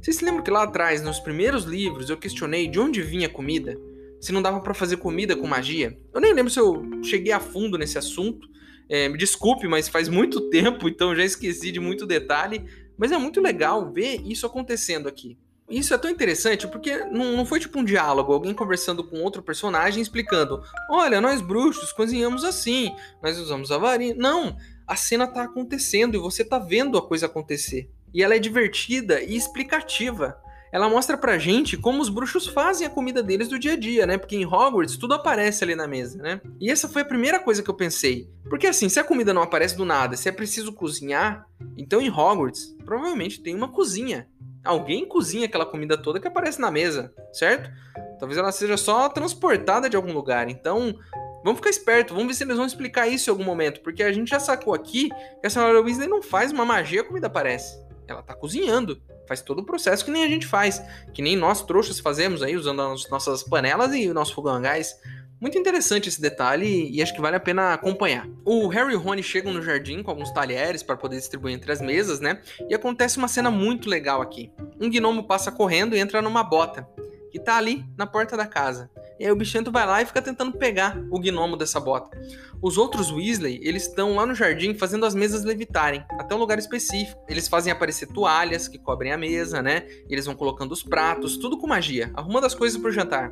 Vocês 0.00 0.16
se 0.16 0.24
lembram 0.24 0.42
que 0.42 0.50
lá 0.50 0.64
atrás, 0.64 1.02
nos 1.02 1.20
primeiros 1.20 1.64
livros, 1.64 2.10
eu 2.10 2.16
questionei 2.16 2.66
de 2.66 2.80
onde 2.80 3.00
vinha 3.00 3.26
a 3.26 3.30
comida? 3.30 3.78
Se 4.20 4.32
não 4.32 4.42
dava 4.42 4.60
para 4.60 4.74
fazer 4.74 4.98
comida 4.98 5.34
com 5.34 5.46
magia. 5.46 5.98
Eu 6.12 6.20
nem 6.20 6.34
lembro 6.34 6.52
se 6.52 6.60
eu 6.60 6.84
cheguei 7.02 7.32
a 7.32 7.40
fundo 7.40 7.78
nesse 7.78 7.96
assunto. 7.96 8.48
É, 8.88 9.08
me 9.08 9.16
desculpe, 9.16 9.66
mas 9.66 9.88
faz 9.88 10.08
muito 10.08 10.48
tempo, 10.50 10.88
então 10.88 11.14
já 11.14 11.24
esqueci 11.24 11.72
de 11.72 11.80
muito 11.80 12.06
detalhe. 12.06 12.64
Mas 12.98 13.10
é 13.12 13.16
muito 13.16 13.40
legal 13.40 13.90
ver 13.90 14.20
isso 14.26 14.44
acontecendo 14.46 15.08
aqui. 15.08 15.38
Isso 15.70 15.94
é 15.94 15.98
tão 15.98 16.10
interessante 16.10 16.66
porque 16.66 16.96
não, 17.06 17.36
não 17.36 17.46
foi 17.46 17.60
tipo 17.60 17.78
um 17.78 17.84
diálogo, 17.84 18.32
alguém 18.32 18.52
conversando 18.52 19.04
com 19.04 19.22
outro 19.22 19.40
personagem 19.40 20.02
explicando: 20.02 20.60
olha, 20.90 21.20
nós 21.20 21.40
bruxos 21.40 21.92
cozinhamos 21.92 22.44
assim, 22.44 22.92
nós 23.22 23.38
usamos 23.38 23.70
a 23.70 23.78
varinha. 23.78 24.14
Não, 24.18 24.56
a 24.86 24.96
cena 24.96 25.28
tá 25.28 25.44
acontecendo 25.44 26.16
e 26.16 26.18
você 26.18 26.44
tá 26.44 26.58
vendo 26.58 26.98
a 26.98 27.02
coisa 27.02 27.26
acontecer. 27.26 27.88
E 28.12 28.22
ela 28.22 28.34
é 28.34 28.40
divertida 28.40 29.22
e 29.22 29.36
explicativa 29.36 30.36
ela 30.72 30.88
mostra 30.88 31.16
pra 31.16 31.38
gente 31.38 31.76
como 31.76 32.00
os 32.00 32.08
bruxos 32.08 32.46
fazem 32.46 32.86
a 32.86 32.90
comida 32.90 33.22
deles 33.22 33.48
do 33.48 33.58
dia 33.58 33.72
a 33.72 33.76
dia, 33.76 34.06
né? 34.06 34.16
Porque 34.16 34.36
em 34.36 34.46
Hogwarts 34.46 34.96
tudo 34.96 35.14
aparece 35.14 35.64
ali 35.64 35.74
na 35.74 35.86
mesa, 35.86 36.22
né? 36.22 36.40
E 36.60 36.70
essa 36.70 36.88
foi 36.88 37.02
a 37.02 37.04
primeira 37.04 37.38
coisa 37.40 37.62
que 37.62 37.70
eu 37.70 37.74
pensei. 37.74 38.28
Porque 38.48 38.66
assim, 38.66 38.88
se 38.88 39.00
a 39.00 39.04
comida 39.04 39.34
não 39.34 39.42
aparece 39.42 39.76
do 39.76 39.84
nada, 39.84 40.16
se 40.16 40.28
é 40.28 40.32
preciso 40.32 40.72
cozinhar, 40.72 41.46
então 41.76 42.00
em 42.00 42.10
Hogwarts 42.10 42.76
provavelmente 42.84 43.42
tem 43.42 43.54
uma 43.54 43.68
cozinha. 43.68 44.28
Alguém 44.64 45.08
cozinha 45.08 45.46
aquela 45.46 45.66
comida 45.66 45.96
toda 45.96 46.20
que 46.20 46.28
aparece 46.28 46.60
na 46.60 46.70
mesa, 46.70 47.12
certo? 47.32 47.70
Talvez 48.18 48.38
ela 48.38 48.52
seja 48.52 48.76
só 48.76 49.08
transportada 49.08 49.88
de 49.88 49.96
algum 49.96 50.12
lugar. 50.12 50.50
Então, 50.50 50.94
Vamos 51.42 51.58
ficar 51.60 51.70
esperto, 51.70 52.12
vamos 52.12 52.28
ver 52.28 52.34
se 52.34 52.44
eles 52.44 52.56
vão 52.56 52.66
explicar 52.66 53.08
isso 53.08 53.30
em 53.30 53.32
algum 53.32 53.44
momento, 53.44 53.80
porque 53.80 54.02
a 54.02 54.12
gente 54.12 54.28
já 54.28 54.38
sacou 54.38 54.74
aqui 54.74 55.08
que 55.40 55.46
a 55.46 55.50
senhora 55.50 55.80
Weasley 55.80 56.06
não 56.06 56.22
faz 56.22 56.52
uma 56.52 56.66
magia 56.66 57.00
a 57.00 57.04
comida 57.04 57.28
aparece. 57.28 57.82
Ela 58.06 58.22
tá 58.22 58.34
cozinhando 58.34 59.00
faz 59.30 59.40
todo 59.40 59.60
o 59.60 59.64
processo 59.64 60.04
que 60.04 60.10
nem 60.10 60.24
a 60.24 60.28
gente 60.28 60.44
faz, 60.44 60.82
que 61.14 61.22
nem 61.22 61.36
nós 61.36 61.62
trouxas 61.62 62.00
fazemos 62.00 62.42
aí, 62.42 62.56
usando 62.56 62.82
as 62.82 63.08
nossas 63.08 63.44
panelas 63.44 63.94
e 63.94 64.08
o 64.08 64.12
nosso 64.12 64.34
fogão 64.34 64.56
a 64.56 64.60
gás. 64.60 64.98
Muito 65.40 65.56
interessante 65.56 66.08
esse 66.08 66.20
detalhe 66.20 66.90
e 66.90 67.00
acho 67.00 67.14
que 67.14 67.20
vale 67.20 67.36
a 67.36 67.40
pena 67.40 67.72
acompanhar. 67.72 68.26
O 68.44 68.66
Harry 68.66 68.92
e 68.92 68.96
o 68.96 68.98
Rony 68.98 69.22
chegam 69.22 69.52
no 69.52 69.62
jardim 69.62 70.02
com 70.02 70.10
alguns 70.10 70.32
talheres 70.32 70.82
para 70.82 70.96
poder 70.96 71.16
distribuir 71.16 71.54
entre 71.54 71.70
as 71.70 71.80
mesas, 71.80 72.18
né? 72.18 72.42
E 72.68 72.74
acontece 72.74 73.18
uma 73.18 73.28
cena 73.28 73.52
muito 73.52 73.88
legal 73.88 74.20
aqui. 74.20 74.50
Um 74.80 74.90
gnomo 74.90 75.22
passa 75.22 75.52
correndo 75.52 75.94
e 75.94 76.00
entra 76.00 76.20
numa 76.20 76.42
bota, 76.42 76.88
que 77.30 77.38
tá 77.38 77.56
ali 77.56 77.84
na 77.96 78.08
porta 78.08 78.36
da 78.36 78.46
casa. 78.46 78.90
E 79.20 79.26
aí 79.26 79.30
o 79.30 79.36
bichento 79.36 79.70
vai 79.70 79.86
lá 79.86 80.00
e 80.00 80.06
fica 80.06 80.22
tentando 80.22 80.56
pegar 80.56 80.98
o 81.10 81.20
gnomo 81.20 81.54
dessa 81.54 81.78
bota. 81.78 82.18
Os 82.62 82.78
outros 82.78 83.12
Weasley, 83.12 83.60
eles 83.62 83.86
estão 83.86 84.14
lá 84.14 84.24
no 84.24 84.34
jardim 84.34 84.72
fazendo 84.72 85.04
as 85.04 85.14
mesas 85.14 85.44
levitarem, 85.44 86.02
até 86.12 86.34
um 86.34 86.38
lugar 86.38 86.58
específico. 86.58 87.22
Eles 87.28 87.46
fazem 87.46 87.70
aparecer 87.70 88.06
toalhas 88.06 88.66
que 88.66 88.78
cobrem 88.78 89.12
a 89.12 89.18
mesa, 89.18 89.60
né? 89.60 89.86
Eles 90.08 90.24
vão 90.24 90.34
colocando 90.34 90.72
os 90.72 90.82
pratos, 90.82 91.36
tudo 91.36 91.58
com 91.58 91.66
magia, 91.66 92.10
arrumando 92.14 92.46
as 92.46 92.54
coisas 92.54 92.80
pro 92.80 92.90
jantar. 92.90 93.30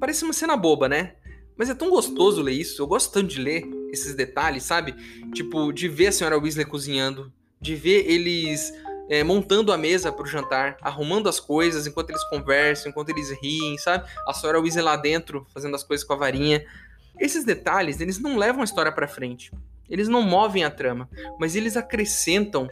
Parece 0.00 0.24
uma 0.24 0.32
cena 0.32 0.56
boba, 0.56 0.88
né? 0.88 1.14
Mas 1.56 1.70
é 1.70 1.74
tão 1.74 1.88
gostoso 1.88 2.42
ler 2.42 2.54
isso, 2.54 2.82
eu 2.82 2.86
gosto 2.88 3.12
tanto 3.12 3.28
de 3.28 3.40
ler 3.40 3.62
esses 3.92 4.16
detalhes, 4.16 4.64
sabe? 4.64 4.92
Tipo, 5.32 5.72
de 5.72 5.86
ver 5.86 6.08
a 6.08 6.12
senhora 6.12 6.36
Weasley 6.36 6.66
cozinhando, 6.66 7.32
de 7.60 7.76
ver 7.76 8.10
eles 8.10 8.72
é, 9.12 9.22
montando 9.22 9.70
a 9.74 9.76
mesa 9.76 10.10
para 10.10 10.24
o 10.24 10.26
jantar, 10.26 10.78
arrumando 10.80 11.28
as 11.28 11.38
coisas 11.38 11.86
enquanto 11.86 12.08
eles 12.08 12.24
conversam, 12.30 12.88
enquanto 12.88 13.10
eles 13.10 13.30
riem, 13.42 13.76
sabe? 13.76 14.08
A 14.26 14.32
senhora 14.32 14.58
Weasley 14.58 14.82
lá 14.82 14.96
dentro 14.96 15.46
fazendo 15.52 15.76
as 15.76 15.84
coisas 15.84 16.02
com 16.02 16.14
a 16.14 16.16
varinha. 16.16 16.64
Esses 17.20 17.44
detalhes, 17.44 18.00
eles 18.00 18.18
não 18.18 18.38
levam 18.38 18.62
a 18.62 18.64
história 18.64 18.90
para 18.90 19.06
frente. 19.06 19.52
Eles 19.86 20.08
não 20.08 20.22
movem 20.22 20.64
a 20.64 20.70
trama, 20.70 21.10
mas 21.38 21.54
eles 21.54 21.76
acrescentam 21.76 22.70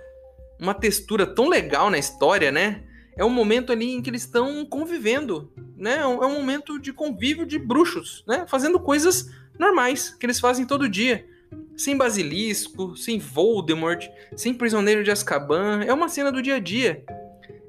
uma 0.59 0.73
textura 0.73 1.27
tão 1.27 1.47
legal 1.47 1.91
na 1.91 1.99
história, 1.99 2.51
né? 2.51 2.85
É 3.19 3.23
um 3.23 3.29
momento 3.29 3.71
ali 3.71 3.93
em 3.93 4.01
que 4.01 4.09
eles 4.09 4.23
estão 4.23 4.65
convivendo, 4.65 5.53
né? 5.77 5.99
É 5.99 6.07
um 6.07 6.37
momento 6.37 6.79
de 6.79 6.91
convívio 6.91 7.45
de 7.45 7.59
bruxos, 7.59 8.25
né? 8.27 8.47
Fazendo 8.49 8.81
coisas 8.81 9.29
normais 9.59 10.15
que 10.19 10.25
eles 10.25 10.41
fazem 10.41 10.65
todo 10.65 10.89
dia. 10.89 11.29
Sem 11.81 11.97
basilisco, 11.97 12.95
sem 12.95 13.19
Voldemort, 13.19 14.07
sem 14.37 14.53
prisioneiro 14.53 15.03
de 15.03 15.11
Azkaban. 15.11 15.83
É 15.83 15.95
uma 15.95 16.11
cena 16.11 16.31
do 16.31 16.43
dia 16.43 16.57
a 16.57 16.59
dia. 16.59 17.03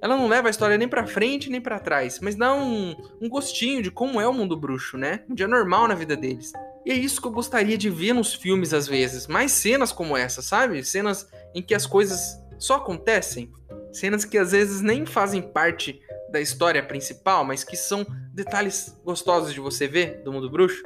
Ela 0.01 0.17
não 0.17 0.27
leva 0.27 0.49
a 0.49 0.51
história 0.51 0.77
nem 0.77 0.85
para 0.85 1.07
frente 1.07 1.49
nem 1.49 1.61
para 1.61 1.79
trás, 1.79 2.19
mas 2.21 2.35
dá 2.35 2.53
um, 2.53 2.93
um 3.21 3.29
gostinho 3.29 3.81
de 3.81 3.89
como 3.89 4.19
é 4.19 4.27
o 4.27 4.33
mundo 4.33 4.57
bruxo, 4.57 4.97
né? 4.97 5.23
Um 5.29 5.33
dia 5.33 5.47
normal 5.47 5.87
na 5.87 5.95
vida 5.95 6.17
deles. 6.17 6.51
E 6.85 6.91
é 6.91 6.93
isso 6.93 7.21
que 7.21 7.27
eu 7.29 7.31
gostaria 7.31 7.77
de 7.77 7.89
ver 7.89 8.11
nos 8.11 8.33
filmes 8.33 8.73
às 8.73 8.85
vezes. 8.85 9.27
Mais 9.27 9.53
cenas 9.53 9.93
como 9.93 10.17
essa, 10.17 10.41
sabe? 10.41 10.83
Cenas 10.83 11.29
em 11.55 11.61
que 11.61 11.73
as 11.73 11.85
coisas 11.85 12.37
só 12.59 12.75
acontecem. 12.75 13.49
Cenas 13.93 14.25
que 14.25 14.37
às 14.37 14.51
vezes 14.51 14.81
nem 14.81 15.05
fazem 15.05 15.41
parte 15.41 16.01
da 16.29 16.41
história 16.41 16.83
principal, 16.83 17.45
mas 17.45 17.63
que 17.63 17.77
são 17.77 18.05
detalhes 18.33 18.99
gostosos 19.05 19.53
de 19.53 19.61
você 19.61 19.87
ver 19.87 20.21
do 20.21 20.33
mundo 20.33 20.51
bruxo. 20.51 20.83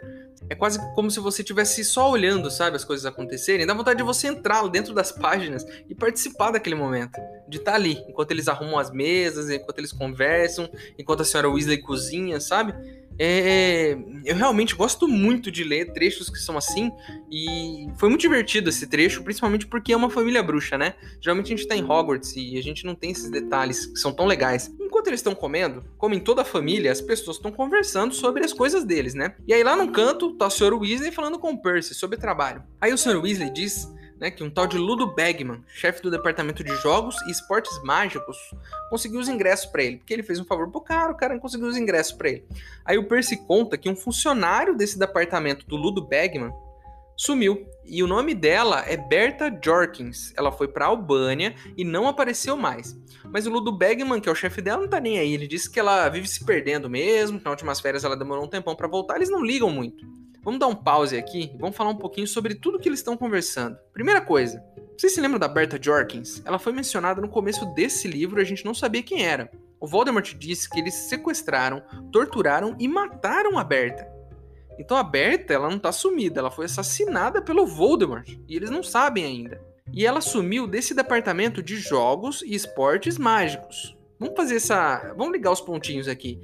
É 0.50 0.56
quase 0.56 0.80
como 0.94 1.10
se 1.10 1.20
você 1.20 1.42
estivesse 1.42 1.84
só 1.84 2.10
olhando, 2.10 2.52
sabe, 2.52 2.76
as 2.76 2.84
coisas 2.84 3.06
acontecerem. 3.06 3.66
Dá 3.66 3.74
vontade 3.74 3.98
de 3.98 4.04
você 4.04 4.28
entrar 4.28 4.68
dentro 4.68 4.94
das 4.94 5.12
páginas 5.12 5.66
e 5.90 5.96
participar 5.96 6.52
daquele 6.52 6.76
momento. 6.76 7.20
De 7.48 7.58
estar 7.58 7.76
ali, 7.76 8.04
enquanto 8.08 8.32
eles 8.32 8.48
arrumam 8.48 8.78
as 8.78 8.92
mesas, 8.92 9.50
enquanto 9.50 9.80
eles 9.80 9.92
conversam, 9.92 10.70
enquanto 10.98 11.22
a 11.22 11.26
senhora 11.26 11.50
Weasley 11.50 11.82
cozinha, 11.82 12.40
sabe? 12.40 12.74
É, 13.18 13.98
eu 14.26 14.36
realmente 14.36 14.76
gosto 14.76 15.08
muito 15.08 15.50
de 15.52 15.64
ler 15.64 15.94
trechos 15.94 16.30
que 16.30 16.38
são 16.38 16.58
assim, 16.58 16.92
e 17.32 17.88
foi 17.98 18.10
muito 18.10 18.22
divertido 18.22 18.70
esse 18.70 18.88
trecho, 18.88 19.24
principalmente 19.24 19.68
porque 19.68 19.94
é 19.94 19.98
uma 19.98 20.10
família 20.10 20.44
bruxa, 20.44 20.78
né? 20.78 20.96
Geralmente 21.22 21.54
a 21.54 21.56
gente 21.56 21.68
tá 21.68 21.76
em 21.76 21.84
Hogwarts 21.84 22.36
e 22.36 22.58
a 22.58 22.62
gente 22.62 22.86
não 22.86 22.96
tem 22.96 23.12
esses 23.12 23.30
detalhes 23.30 23.86
que 23.86 23.98
são 23.98 24.12
tão 24.12 24.26
legais. 24.26 24.74
Enquanto 24.80 25.08
eles 25.08 25.20
estão 25.20 25.36
comendo, 25.36 25.84
como 25.98 26.14
em 26.14 26.20
toda 26.20 26.42
a 26.42 26.46
família, 26.46 26.92
as 26.92 27.02
pessoas 27.02 27.38
estão 27.38 27.52
conversando 27.52 28.14
sobre 28.14 28.44
as 28.44 28.54
coisas 28.54 28.84
deles, 28.84 29.14
né? 29.14 29.36
E 29.48 29.54
aí 29.54 29.64
lá 29.64 29.76
no 29.76 29.92
canto 29.92 30.36
tá 30.36 30.48
o 30.48 30.50
Sr. 30.50 30.74
Weasley 30.74 31.12
falando 31.12 31.40
com 31.40 31.52
o 31.52 31.62
Percy 31.62 31.94
sobre 31.94 32.18
trabalho. 32.18 32.64
Aí 32.80 32.94
o 32.94 32.98
Sr. 32.98 33.22
Weasley 33.22 33.52
diz 33.52 33.88
né, 34.20 34.32
que 34.32 34.44
um 34.44 34.50
tal 34.50 34.68
de 34.68 34.78
Ludo 34.78 35.14
Bagman, 35.14 35.64
chefe 35.68 36.02
do 36.02 36.12
departamento 36.12 36.64
de 36.64 36.76
jogos 36.78 37.16
e 37.28 37.32
esportes 37.32 37.82
mágicos, 37.84 38.38
conseguiu 38.90 39.20
os 39.20 39.28
ingressos 39.28 39.66
para 39.66 39.84
ele, 39.84 39.98
porque 39.98 40.14
ele 40.14 40.24
fez 40.24 40.40
um 40.40 40.46
favor 40.46 40.70
pro 40.70 40.82
cara, 40.82 41.12
o 41.12 41.18
cara 41.18 41.40
conseguiu 41.40 41.68
os 41.68 41.78
ingressos 41.78 42.14
para 42.14 42.30
ele. 42.30 42.46
Aí 42.84 42.98
o 42.98 43.08
Percy 43.08 43.38
conta 43.46 43.78
que 43.78 43.90
um 43.90 43.96
funcionário 43.96 44.76
desse 44.76 44.98
departamento 44.98 45.66
do 45.66 45.76
Ludo 45.76 46.02
Bagman 46.02 46.54
sumiu. 47.16 47.66
E 47.86 48.02
o 48.04 48.08
nome 48.08 48.34
dela 48.34 48.84
é 48.88 48.98
Berta 48.98 49.56
Jorkins. 49.64 50.34
Ela 50.36 50.52
foi 50.52 50.68
para 50.68 50.88
Albânia 50.88 51.56
e 51.78 51.84
não 51.84 52.08
apareceu 52.08 52.58
mais. 52.58 52.98
Mas 53.26 53.46
o 53.46 53.52
Ludo 53.52 53.72
Bagman, 53.72 54.20
que 54.20 54.28
é 54.28 54.32
o 54.32 54.36
chefe 54.36 54.62
dela, 54.62 54.82
não 54.82 54.90
tá 54.90 55.00
nem 55.00 55.20
aí. 55.20 55.34
Ele 55.34 55.48
disse 55.48 55.70
que 55.70 55.80
ela 55.80 56.10
vive 56.10 56.28
se 56.28 56.44
perdendo 56.44 56.90
mesmo, 56.90 57.38
que 57.38 57.46
nas 57.46 57.52
últimas 57.52 57.80
férias 57.80 58.04
ela 58.04 58.18
demorou 58.18 58.46
um 58.46 58.50
tempão 58.50 58.76
para 58.76 58.88
voltar. 58.88 59.16
Eles 59.16 59.30
não 59.30 59.44
ligam 59.44 59.70
muito. 59.70 60.06
Vamos 60.46 60.60
dar 60.60 60.68
um 60.68 60.76
pause 60.76 61.18
aqui 61.18 61.52
e 61.56 61.58
vamos 61.58 61.76
falar 61.76 61.90
um 61.90 61.98
pouquinho 61.98 62.28
sobre 62.28 62.54
tudo 62.54 62.78
que 62.78 62.88
eles 62.88 63.00
estão 63.00 63.18
conversando. 63.18 63.80
Primeira 63.92 64.22
coisa, 64.22 64.64
vocês 64.96 65.12
se 65.12 65.20
lembram 65.20 65.40
da 65.40 65.48
Berta 65.48 65.80
Jorkins? 65.82 66.44
Ela 66.46 66.60
foi 66.60 66.72
mencionada 66.72 67.20
no 67.20 67.28
começo 67.28 67.66
desse 67.74 68.08
livro 68.08 68.40
e 68.40 68.44
a 68.44 68.46
gente 68.46 68.64
não 68.64 68.76
sabia 68.76 69.02
quem 69.02 69.26
era. 69.26 69.50
O 69.80 69.88
Voldemort 69.88 70.36
disse 70.36 70.70
que 70.70 70.80
eles 70.80 70.94
sequestraram, 70.94 71.82
torturaram 72.12 72.76
e 72.80 72.88
mataram 72.88 73.58
a 73.58 73.64
Berta. 73.64 74.08
Então 74.78 74.96
a 74.96 75.04
Berta, 75.04 75.52
ela 75.52 75.68
não 75.68 75.80
tá 75.80 75.92
sumida, 75.92 76.42
ela 76.42 76.52
foi 76.52 76.66
assassinada 76.66 77.42
pelo 77.42 77.66
Voldemort 77.66 78.30
e 78.48 78.56
eles 78.56 78.70
não 78.70 78.84
sabem 78.84 79.26
ainda. 79.26 79.60
E 79.92 80.06
ela 80.06 80.22
sumiu 80.22 80.68
desse 80.68 80.94
departamento 80.94 81.64
de 81.64 81.78
jogos 81.78 82.44
e 82.44 82.54
esportes 82.54 83.18
mágicos. 83.18 83.98
Vamos 84.20 84.36
fazer 84.36 84.58
essa, 84.58 85.12
vamos 85.18 85.34
ligar 85.34 85.52
os 85.52 85.62
pontinhos 85.62 86.08
aqui. 86.08 86.40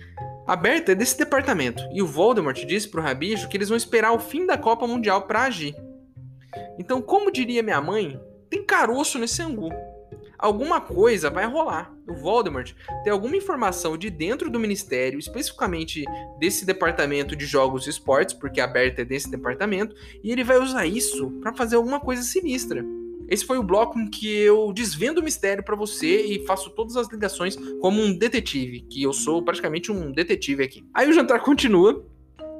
A 0.51 0.55
Berta 0.57 0.91
é 0.91 0.95
desse 0.95 1.17
departamento, 1.17 1.81
e 1.93 2.01
o 2.01 2.05
Voldemort 2.05 2.65
disse 2.65 2.85
pro 2.85 3.01
Rabicho 3.01 3.47
que 3.47 3.55
eles 3.55 3.69
vão 3.69 3.77
esperar 3.77 4.11
o 4.11 4.19
fim 4.19 4.45
da 4.45 4.57
Copa 4.57 4.85
Mundial 4.85 5.21
para 5.21 5.43
agir. 5.43 5.73
Então, 6.77 7.01
como 7.01 7.31
diria 7.31 7.63
minha 7.63 7.79
mãe, 7.79 8.19
tem 8.49 8.61
caroço 8.61 9.17
nesse 9.17 9.41
angu. 9.41 9.69
Alguma 10.37 10.81
coisa 10.81 11.29
vai 11.29 11.45
rolar. 11.45 11.95
O 12.05 12.15
Voldemort 12.15 12.73
tem 13.01 13.13
alguma 13.13 13.37
informação 13.37 13.97
de 13.97 14.09
dentro 14.09 14.49
do 14.49 14.59
ministério, 14.59 15.17
especificamente 15.17 16.03
desse 16.37 16.65
departamento 16.65 17.33
de 17.33 17.45
jogos 17.45 17.87
e 17.87 17.89
esportes, 17.89 18.35
porque 18.35 18.59
a 18.59 18.67
Berta 18.67 19.03
é 19.03 19.05
desse 19.05 19.31
departamento, 19.31 19.95
e 20.21 20.33
ele 20.33 20.43
vai 20.43 20.57
usar 20.57 20.85
isso 20.85 21.31
para 21.39 21.53
fazer 21.53 21.77
alguma 21.77 22.01
coisa 22.01 22.23
sinistra. 22.23 22.83
Esse 23.31 23.45
foi 23.45 23.57
o 23.57 23.63
bloco 23.63 23.97
em 23.97 24.09
que 24.09 24.29
eu 24.29 24.73
desvendo 24.73 25.21
o 25.21 25.23
mistério 25.23 25.63
para 25.63 25.73
você 25.73 26.21
e 26.21 26.45
faço 26.45 26.69
todas 26.71 26.97
as 26.97 27.07
ligações 27.07 27.55
como 27.79 28.01
um 28.01 28.13
detetive, 28.13 28.81
que 28.81 29.01
eu 29.01 29.13
sou 29.13 29.41
praticamente 29.41 29.89
um 29.89 30.11
detetive 30.11 30.65
aqui. 30.65 30.85
Aí 30.93 31.09
o 31.09 31.13
jantar 31.13 31.39
continua. 31.39 32.05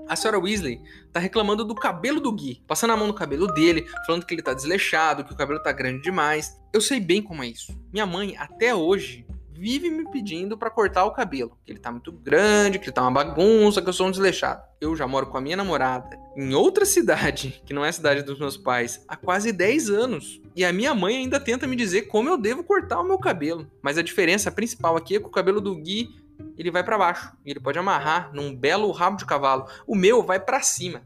A 0.08 0.16
senhora 0.16 0.40
Weasley 0.40 0.82
tá 1.12 1.20
reclamando 1.20 1.66
do 1.66 1.76
cabelo 1.76 2.22
do 2.22 2.32
Gui, 2.32 2.64
passando 2.66 2.92
a 2.92 2.98
mão 2.98 3.08
no 3.08 3.14
cabelo 3.14 3.48
dele, 3.48 3.86
falando 4.06 4.26
que 4.26 4.34
ele 4.34 4.42
tá 4.42 4.54
desleixado, 4.54 5.26
que 5.26 5.34
o 5.34 5.36
cabelo 5.36 5.62
tá 5.62 5.74
grande 5.74 6.04
demais. 6.04 6.58
Eu 6.74 6.80
sei 6.80 7.02
bem 7.02 7.22
como 7.22 7.44
é 7.44 7.48
isso. 7.48 7.78
Minha 7.92 8.06
mãe, 8.06 8.38
até 8.38 8.74
hoje, 8.74 9.26
vive 9.62 9.91
me 9.91 10.10
pedindo 10.10 10.58
para 10.58 10.71
cortar 10.71 11.06
o 11.06 11.12
cabelo. 11.12 11.56
Que 11.63 11.71
ele 11.71 11.80
tá 11.80 11.91
muito 11.91 12.12
grande, 12.12 12.80
que 12.80 12.86
ele 12.86 12.91
tá 12.91 13.04
uma 13.04 13.12
bagunça, 13.12 13.80
que 13.80 13.88
eu 13.88 13.93
sou 13.93 14.08
um 14.08 14.12
desleixado. 14.12 14.63
Eu 14.82 14.95
já 14.95 15.08
moro 15.08 15.28
com 15.28 15.38
a 15.38 15.41
minha 15.41 15.56
namorada 15.56 16.19
em 16.36 16.56
outra 16.56 16.84
cidade, 16.84 17.62
que 17.63 17.71
não 17.71 17.86
é 17.86 17.89
a 17.89 17.93
cidade 17.93 18.24
dos 18.24 18.39
meus 18.39 18.58
pais, 18.58 19.06
há 19.08 19.15
quase 19.15 19.52
10 19.52 19.91
anos. 19.91 20.41
E 20.56 20.65
a 20.65 20.74
minha 20.74 20.95
mãe 20.95 21.15
ainda 21.15 21.39
tenta 21.39 21.67
me 21.67 21.76
dizer 21.76 22.08
como 22.08 22.28
eu 22.28 22.38
devo 22.38 22.63
cortar 22.63 23.00
o 23.00 23.04
meu 23.04 23.19
cabelo. 23.19 23.69
Mas 23.84 24.00
a 24.00 24.02
diferença 24.02 24.52
principal 24.52 24.97
aqui 24.97 25.17
é 25.17 25.19
que 25.19 25.28
o 25.28 25.32
cabelo 25.32 25.62
do 25.62 25.76
Gui 25.76 26.10
ele 26.58 26.71
vai 26.71 26.84
para 26.84 26.97
baixo. 26.97 27.32
Ele 27.45 27.60
pode 27.60 27.78
amarrar 27.78 28.32
num 28.34 28.56
belo 28.56 28.89
rabo 28.89 29.17
de 29.17 29.28
cavalo. 29.28 29.67
O 29.86 29.95
meu 29.95 30.24
vai 30.24 30.39
para 30.39 30.60
cima. 30.62 31.04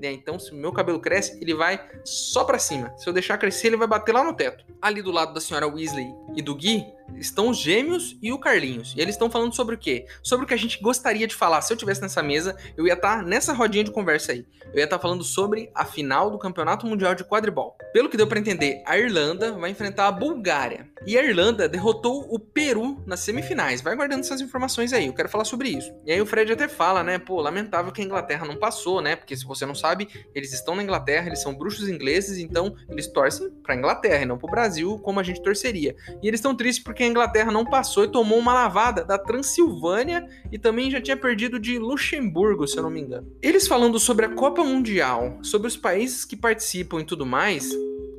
Né? 0.00 0.12
Então, 0.12 0.38
se 0.38 0.52
o 0.52 0.56
meu 0.56 0.72
cabelo 0.72 1.00
cresce, 1.00 1.38
ele 1.40 1.54
vai 1.54 1.80
só 2.04 2.44
para 2.44 2.58
cima. 2.58 2.92
Se 2.96 3.08
eu 3.08 3.12
deixar 3.12 3.38
crescer, 3.38 3.68
ele 3.68 3.76
vai 3.76 3.86
bater 3.86 4.12
lá 4.12 4.24
no 4.24 4.34
teto. 4.34 4.64
Ali 4.80 5.02
do 5.02 5.10
lado 5.10 5.34
da 5.34 5.40
senhora 5.40 5.66
Weasley 5.66 6.06
e 6.36 6.42
do 6.42 6.54
Gui, 6.54 6.84
estão 7.16 7.48
os 7.48 7.58
gêmeos 7.58 8.16
e 8.22 8.32
o 8.32 8.38
Carlinhos. 8.38 8.94
E 8.96 9.00
eles 9.00 9.14
estão 9.14 9.30
falando 9.30 9.54
sobre 9.54 9.74
o 9.74 9.78
quê? 9.78 10.06
Sobre 10.22 10.44
o 10.44 10.48
que 10.48 10.54
a 10.54 10.58
gente 10.58 10.80
gostaria 10.80 11.26
de 11.26 11.34
falar. 11.34 11.62
Se 11.62 11.72
eu 11.72 11.76
tivesse 11.76 12.00
nessa 12.00 12.22
mesa, 12.22 12.56
eu 12.76 12.86
ia 12.86 12.94
estar 12.94 13.18
tá 13.18 13.22
nessa 13.22 13.52
rodinha 13.52 13.84
de 13.84 13.90
conversa 13.90 14.32
aí. 14.32 14.44
Eu 14.72 14.78
ia 14.78 14.84
estar 14.84 14.98
tá 14.98 15.02
falando 15.02 15.24
sobre 15.24 15.70
a 15.74 15.84
final 15.84 16.30
do 16.30 16.38
Campeonato 16.38 16.86
Mundial 16.86 17.14
de 17.14 17.24
Quadribol. 17.24 17.76
Pelo 17.92 18.08
que 18.08 18.16
deu 18.16 18.26
para 18.26 18.38
entender, 18.38 18.82
a 18.86 18.98
Irlanda 18.98 19.52
vai 19.52 19.70
enfrentar 19.70 20.08
a 20.08 20.12
Bulgária. 20.12 20.88
E 21.06 21.18
a 21.18 21.24
Irlanda 21.24 21.68
derrotou 21.68 22.26
o 22.28 22.38
Peru 22.38 23.02
nas 23.06 23.20
semifinais. 23.20 23.80
Vai 23.80 23.96
guardando 23.96 24.20
essas 24.20 24.40
informações 24.40 24.92
aí, 24.92 25.06
eu 25.06 25.14
quero 25.14 25.28
falar 25.28 25.44
sobre 25.44 25.70
isso. 25.70 25.92
E 26.04 26.12
aí 26.12 26.20
o 26.20 26.26
Fred 26.26 26.52
até 26.52 26.68
fala, 26.68 27.02
né? 27.02 27.18
Pô, 27.18 27.40
lamentável 27.40 27.92
que 27.92 28.02
a 28.02 28.04
Inglaterra 28.04 28.46
não 28.46 28.56
passou, 28.56 29.00
né? 29.00 29.16
Porque 29.16 29.36
se 29.36 29.44
você 29.44 29.64
não 29.64 29.74
sabe, 29.74 29.87
eles 30.34 30.52
estão 30.52 30.74
na 30.74 30.82
Inglaterra, 30.82 31.26
eles 31.26 31.40
são 31.40 31.54
bruxos 31.54 31.88
ingleses, 31.88 32.38
então 32.38 32.74
eles 32.88 33.06
torcem 33.06 33.50
pra 33.62 33.76
Inglaterra 33.76 34.22
e 34.22 34.26
não 34.26 34.38
pro 34.38 34.50
Brasil, 34.50 34.98
como 34.98 35.20
a 35.20 35.22
gente 35.22 35.42
torceria. 35.42 35.94
E 36.22 36.28
eles 36.28 36.38
estão 36.38 36.54
tristes 36.54 36.82
porque 36.82 37.02
a 37.02 37.06
Inglaterra 37.06 37.52
não 37.52 37.64
passou 37.64 38.04
e 38.04 38.08
tomou 38.08 38.38
uma 38.38 38.52
lavada 38.52 39.04
da 39.04 39.18
Transilvânia 39.18 40.26
e 40.50 40.58
também 40.58 40.90
já 40.90 41.00
tinha 41.00 41.16
perdido 41.16 41.58
de 41.58 41.78
Luxemburgo, 41.78 42.66
se 42.66 42.76
eu 42.76 42.82
não 42.82 42.90
me 42.90 43.00
engano. 43.00 43.30
Eles 43.42 43.66
falando 43.66 43.98
sobre 43.98 44.26
a 44.26 44.34
Copa 44.34 44.64
Mundial, 44.64 45.38
sobre 45.42 45.68
os 45.68 45.76
países 45.76 46.24
que 46.24 46.36
participam 46.36 47.00
e 47.00 47.04
tudo 47.04 47.24
mais, 47.26 47.70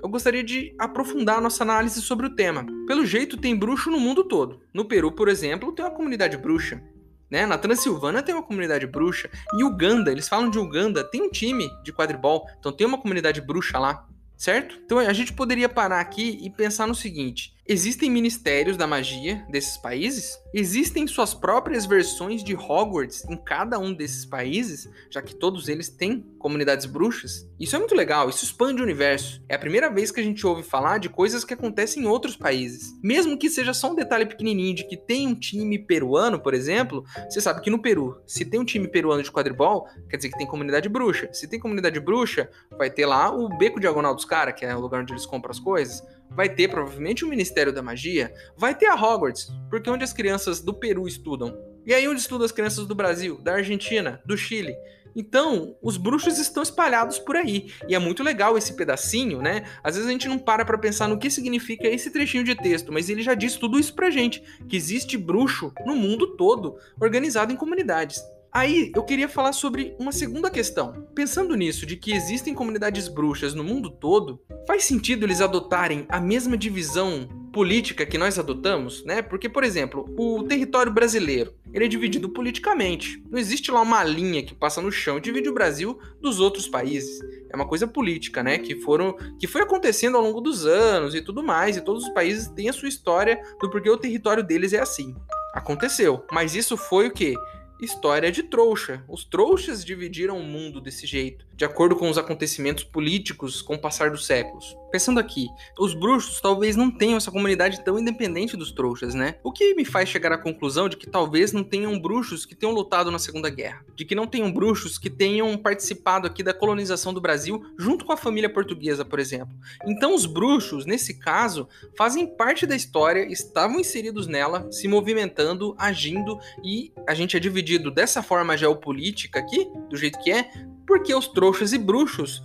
eu 0.02 0.08
gostaria 0.08 0.44
de 0.44 0.74
aprofundar 0.78 1.38
a 1.38 1.42
nossa 1.42 1.64
análise 1.64 2.02
sobre 2.02 2.26
o 2.26 2.36
tema. 2.36 2.66
Pelo 2.88 3.06
jeito, 3.06 3.38
tem 3.38 3.56
bruxo 3.56 3.90
no 3.90 4.00
mundo 4.00 4.24
todo. 4.24 4.62
No 4.74 4.86
Peru, 4.86 5.12
por 5.12 5.28
exemplo, 5.28 5.74
tem 5.74 5.84
uma 5.84 5.92
comunidade 5.92 6.38
bruxa. 6.38 6.82
Né? 7.30 7.46
Na 7.46 7.58
Transilvânia 7.58 8.24
tem 8.24 8.34
uma 8.34 8.44
comunidade 8.44 8.88
bruxa. 8.88 9.30
Em 9.54 9.64
Uganda, 9.64 10.12
eles 10.12 10.28
falam 10.28 10.50
de 10.50 10.58
Uganda, 10.58 11.04
tem 11.04 11.22
um 11.22 11.30
time 11.30 11.70
de 11.84 11.94
quadribol, 11.94 12.48
então 12.60 12.72
tem 12.72 12.88
uma 12.88 12.98
comunidade 12.98 13.40
bruxa 13.40 13.78
lá, 13.78 14.08
certo? 14.36 14.80
Então 14.84 14.98
a 14.98 15.14
gente 15.14 15.34
poderia 15.34 15.70
parar 15.70 16.00
aqui 16.00 16.40
e 16.42 16.50
pensar 16.50 16.88
no 16.88 16.96
seguinte: 16.96 17.54
Existem 17.72 18.10
ministérios 18.10 18.76
da 18.76 18.88
magia 18.88 19.46
desses 19.48 19.78
países? 19.78 20.36
Existem 20.52 21.06
suas 21.06 21.36
próprias 21.36 21.86
versões 21.86 22.44
de 22.44 22.56
Hogwarts 22.56 23.24
em 23.30 23.38
cada 23.38 23.78
um 23.78 23.94
desses 23.94 24.26
países, 24.26 24.90
já 25.08 25.22
que 25.22 25.36
todos 25.36 25.68
eles 25.68 25.88
têm 25.88 26.26
comunidades 26.40 26.88
bruxas? 26.88 27.48
Isso 27.60 27.76
é 27.76 27.80
muito 27.80 27.94
legal, 27.94 28.28
isso 28.28 28.44
expande 28.44 28.82
o 28.82 28.84
universo. 28.84 29.40
É 29.48 29.54
a 29.54 29.60
primeira 29.60 29.88
vez 29.88 30.10
que 30.10 30.20
a 30.20 30.24
gente 30.24 30.48
ouve 30.48 30.64
falar 30.64 30.98
de 30.98 31.10
coisas 31.10 31.44
que 31.44 31.54
acontecem 31.54 32.02
em 32.02 32.08
outros 32.08 32.36
países. 32.36 32.92
Mesmo 33.04 33.38
que 33.38 33.52
seja 33.52 33.72
só 33.72 33.92
um 33.92 33.96
detalhe 33.96 34.26
pequenininho 34.26 34.74
de 34.74 34.88
que 34.88 34.98
tem 34.98 35.28
um 35.28 35.36
time 35.36 35.78
peruano, 35.78 36.40
por 36.40 36.56
exemplo, 36.56 37.06
você 37.30 37.40
sabe 37.40 37.62
que 37.62 37.70
no 37.70 37.80
Peru, 37.80 38.20
se 38.26 38.46
tem 38.46 38.60
um 38.60 38.66
time 38.66 38.88
peruano 38.88 39.22
de 39.22 39.32
quadribol, 39.32 39.88
quer 40.10 40.18
dizer 40.18 40.32
que 40.32 40.40
tem 40.40 40.48
comunidade 40.48 40.90
bruxa. 40.90 41.30
Se 41.32 41.48
tem 41.48 41.60
comunidade 41.60 42.00
bruxa, 42.00 42.50
vai 42.80 42.90
ter 42.90 43.06
lá 43.06 43.30
o 43.30 43.48
Beco 43.60 43.80
Diagonal 43.80 44.16
dos 44.16 44.26
Caras, 44.26 44.56
que 44.56 44.66
é 44.66 44.76
o 44.76 44.80
lugar 44.80 45.04
onde 45.04 45.14
eles 45.14 45.28
compram 45.28 45.52
as 45.52 45.60
coisas 45.60 46.02
vai 46.30 46.50
ter 46.50 46.68
provavelmente 46.70 47.26
o 47.26 47.28
Ministério 47.28 47.74
da 47.74 47.82
Magia, 47.82 48.34
vai 48.56 48.76
ter 48.76 48.88
a 48.88 48.96
Hogwarts, 48.96 49.52
porque 49.70 49.90
é 49.90 49.92
onde 49.92 50.04
as 50.04 50.14
crianças 50.14 50.62
do 50.62 50.74
Peru 50.74 51.08
estudam. 51.08 51.58
E 51.86 51.94
aí 51.94 52.08
onde 52.08 52.20
estudam 52.20 52.46
as 52.46 52.52
crianças 52.52 52.86
do 52.86 52.96
Brasil, 52.96 53.40
da 53.42 53.54
Argentina, 53.54 54.22
do 54.26 54.38
Chile. 54.38 54.76
Então, 55.16 55.76
os 55.82 55.98
bruxos 55.98 56.38
estão 56.38 56.62
espalhados 56.62 57.18
por 57.20 57.36
aí. 57.36 57.72
E 57.88 57.96
é 57.96 58.00
muito 58.00 58.24
legal 58.24 58.58
esse 58.58 58.76
pedacinho, 58.76 59.42
né? 59.42 59.66
Às 59.84 59.96
vezes 59.96 60.08
a 60.08 60.12
gente 60.12 60.28
não 60.28 60.38
para 60.38 60.64
pra 60.64 60.78
pensar 60.78 61.08
no 61.08 61.18
que 61.18 61.30
significa 61.30 61.88
esse 61.88 62.12
trechinho 62.12 62.44
de 62.44 62.56
texto, 62.56 62.92
mas 62.92 63.10
ele 63.10 63.22
já 63.22 63.34
diz 63.34 63.56
tudo 63.56 63.80
isso 63.80 63.94
pra 63.94 64.10
gente: 64.10 64.42
que 64.68 64.76
existe 64.76 65.18
bruxo 65.18 65.74
no 65.86 65.96
mundo 65.96 66.38
todo, 66.38 66.78
organizado 67.02 67.52
em 67.52 67.56
comunidades. 67.56 68.22
Aí 68.52 68.92
eu 68.96 69.04
queria 69.04 69.30
falar 69.30 69.54
sobre 69.54 69.96
uma 70.00 70.12
segunda 70.12 70.50
questão. 70.50 71.08
Pensando 71.14 71.56
nisso, 71.56 71.86
de 71.86 71.96
que 71.96 72.12
existem 72.12 72.54
comunidades 72.54 73.08
bruxas 73.08 73.54
no 73.54 73.64
mundo 73.64 73.92
todo, 73.92 74.42
faz 74.68 74.86
sentido 74.86 75.26
eles 75.26 75.40
adotarem 75.40 76.06
a 76.10 76.20
mesma 76.20 76.58
divisão 76.58 77.28
política 77.52 78.06
que 78.06 78.18
nós 78.18 78.40
adotamos, 78.40 79.04
né? 79.06 79.22
Porque, 79.22 79.50
por 79.50 79.64
exemplo, 79.64 80.06
o 80.18 80.44
território 80.44 80.92
brasileiro, 80.92 81.54
ele 81.74 81.86
é 81.86 81.88
dividido 81.88 82.30
politicamente. 82.30 83.24
Não 83.30 83.38
existe 83.38 83.72
lá 83.72 83.82
uma 83.82 84.04
linha 84.04 84.44
que 84.44 84.56
passa 84.56 84.82
no 84.82 84.92
chão 84.92 85.18
e 85.18 85.22
divide 85.22 85.50
o 85.50 85.54
Brasil 85.54 86.00
dos 86.22 86.40
outros 86.40 86.68
países. 86.68 87.20
É 87.52 87.56
uma 87.56 87.68
coisa 87.68 87.88
política, 87.88 88.42
né? 88.44 88.58
Que 88.58 88.76
foram, 88.82 89.16
que 89.40 89.48
foi 89.48 89.62
acontecendo 89.62 90.18
ao 90.18 90.24
longo 90.24 90.42
dos 90.42 90.66
anos 90.66 91.14
e 91.14 91.22
tudo 91.22 91.44
mais. 91.44 91.78
E 91.78 91.82
todos 91.82 92.04
os 92.04 92.10
países 92.14 92.48
têm 92.48 92.70
a 92.70 92.74
sua 92.74 92.90
história 92.90 93.40
do 93.60 93.70
porquê 93.70 93.90
o 93.90 93.98
território 93.98 94.44
deles 94.44 94.74
é 94.74 94.80
assim. 94.80 95.16
Aconteceu, 95.54 96.24
mas 96.32 96.56
isso 96.56 96.78
foi 96.78 97.08
o 97.08 97.12
que? 97.12 97.36
História 97.82 98.32
de 98.32 98.44
trouxa. 98.44 99.04
Os 99.08 99.24
trouxas 99.24 99.84
dividiram 99.84 100.38
o 100.38 100.44
mundo 100.44 100.82
desse 100.82 101.08
jeito, 101.08 101.46
de 101.56 101.66
acordo 101.66 101.96
com 101.96 102.10
os 102.10 102.18
acontecimentos 102.18 102.84
políticos 102.84 103.62
com 103.62 103.76
o 103.76 103.80
passar 103.80 104.12
dos 104.12 104.26
séculos. 104.26 104.76
Pensando 104.92 105.20
aqui, 105.20 105.48
os 105.78 105.94
bruxos 105.94 106.42
talvez 106.42 106.76
não 106.76 106.90
tenham 106.90 107.18
essa 107.18 107.32
comunidade 107.32 107.84
tão 107.84 108.00
independente 108.00 108.58
dos 108.58 108.72
trouxas, 108.72 109.14
né? 109.14 109.36
O 109.44 109.52
que 109.52 109.76
me 109.76 109.86
faz 109.86 110.10
chegar 110.10 110.32
à 110.32 110.38
conclusão 110.38 110.90
de 110.90 110.98
que 110.98 111.08
talvez 111.08 111.52
não 111.52 111.64
tenham 111.64 112.00
bruxos 112.00 112.46
que 112.46 112.56
tenham 112.56 112.74
lutado 112.74 113.12
na 113.12 113.20
Segunda 113.20 113.50
Guerra, 113.50 113.86
de 113.96 114.04
que 114.04 114.16
não 114.16 114.26
tenham 114.26 114.52
bruxos 114.52 114.98
que 114.98 115.10
tenham 115.10 115.56
participado 115.58 116.26
aqui 116.26 116.42
da 116.42 116.54
colonização 116.54 117.14
do 117.14 117.22
Brasil 117.22 117.64
junto 117.78 118.04
com 118.04 118.14
a 118.14 118.18
família 118.18 118.50
portuguesa, 118.50 119.06
por 119.06 119.20
exemplo. 119.20 119.56
Então 119.86 120.16
os 120.16 120.26
bruxos, 120.26 120.86
nesse 120.86 121.20
caso, 121.20 121.68
fazem 121.98 122.26
parte 122.26 122.66
da 122.66 122.76
história, 122.76 123.32
estavam 123.32 123.80
inseridos 123.80 124.28
nela, 124.28 124.72
se 124.72 124.88
movimentando, 124.88 125.76
agindo 125.78 126.40
e 126.64 126.92
a 127.08 127.14
gente 127.14 127.38
é 127.38 127.40
dividido 127.40 127.92
dessa 127.92 128.24
forma 128.24 128.58
geopolítica 128.58 129.40
aqui, 129.40 129.68
do 129.90 129.98
jeito 129.98 130.20
que 130.20 130.32
é, 130.32 130.50
porque 130.88 131.14
os 131.14 131.28
trouxas 131.28 131.74
e 131.74 131.78
bruxos 131.78 132.42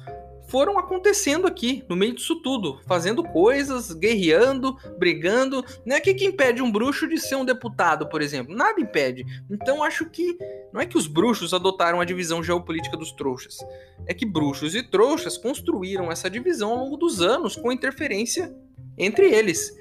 foram 0.54 0.78
acontecendo 0.78 1.48
aqui, 1.48 1.82
no 1.88 1.96
meio 1.96 2.14
disso 2.14 2.36
tudo, 2.36 2.78
fazendo 2.86 3.24
coisas, 3.24 3.92
guerreando, 3.92 4.76
brigando. 4.96 5.64
Né? 5.84 5.98
O 5.98 6.00
que, 6.00 6.14
que 6.14 6.24
impede 6.24 6.62
um 6.62 6.70
bruxo 6.70 7.08
de 7.08 7.18
ser 7.18 7.34
um 7.34 7.44
deputado, 7.44 8.08
por 8.08 8.22
exemplo? 8.22 8.54
Nada 8.54 8.80
impede. 8.80 9.26
Então 9.50 9.82
acho 9.82 10.08
que 10.08 10.38
não 10.72 10.80
é 10.80 10.86
que 10.86 10.96
os 10.96 11.08
bruxos 11.08 11.52
adotaram 11.52 12.00
a 12.00 12.04
divisão 12.04 12.40
geopolítica 12.40 12.96
dos 12.96 13.10
trouxas. 13.10 13.58
É 14.06 14.14
que 14.14 14.24
bruxos 14.24 14.76
e 14.76 14.82
trouxas 14.84 15.36
construíram 15.36 16.12
essa 16.12 16.30
divisão 16.30 16.70
ao 16.70 16.84
longo 16.84 16.96
dos 16.96 17.20
anos 17.20 17.56
com 17.56 17.72
interferência 17.72 18.54
entre 18.96 19.34
eles. 19.34 19.76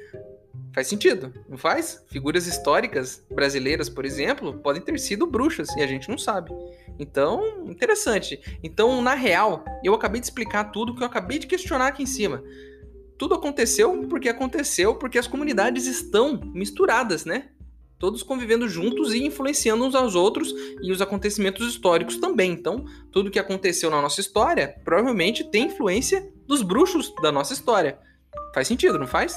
Faz 0.74 0.88
sentido, 0.88 1.32
não 1.48 1.56
faz? 1.58 2.04
Figuras 2.08 2.48
históricas 2.48 3.24
brasileiras, 3.30 3.90
por 3.90 4.06
exemplo, 4.06 4.58
podem 4.58 4.82
ter 4.82 5.00
sido 5.00 5.28
bruxas 5.28 5.70
e 5.78 5.84
a 5.84 5.88
gente 5.88 6.10
não 6.10 6.18
sabe. 6.18 6.52
Então, 6.98 7.64
interessante. 7.70 8.42
Então, 8.64 9.00
na 9.00 9.14
real, 9.14 9.64
eu 9.84 9.94
acabei 9.94 10.20
de 10.20 10.26
explicar 10.26 10.66
tudo 10.66 10.96
que 10.96 11.04
eu 11.04 11.08
acabei 11.08 11.38
de 11.38 11.46
questionar 11.46 11.88
aqui 11.88 12.02
em 12.02 12.08
cima. 12.08 12.44
Tudo 13.20 13.36
aconteceu 13.36 14.08
porque 14.10 14.28
aconteceu 14.28 14.96
porque 14.96 15.20
as 15.20 15.28
comunidades 15.28 15.86
estão 15.86 16.42
misturadas, 16.54 17.24
né? 17.24 17.50
Todos 18.00 18.24
convivendo 18.24 18.68
juntos 18.68 19.14
e 19.14 19.24
influenciando 19.24 19.86
uns 19.86 19.94
aos 19.94 20.16
outros 20.16 20.52
e 20.82 20.92
os 20.92 21.02
acontecimentos 21.02 21.70
históricos 21.70 22.18
também. 22.18 22.52
Então, 22.52 22.84
tudo 23.12 23.30
que 23.30 23.40
aconteceu 23.40 23.92
na 23.92 24.02
nossa 24.02 24.20
história 24.20 24.76
provavelmente 24.84 25.44
tem 25.44 25.68
influência 25.68 26.28
dos 26.48 26.64
bruxos 26.64 27.14
da 27.22 27.32
nossa 27.32 27.54
história. 27.54 28.00
Faz 28.56 28.68
sentido, 28.68 28.98
não 28.98 29.08
faz? 29.08 29.36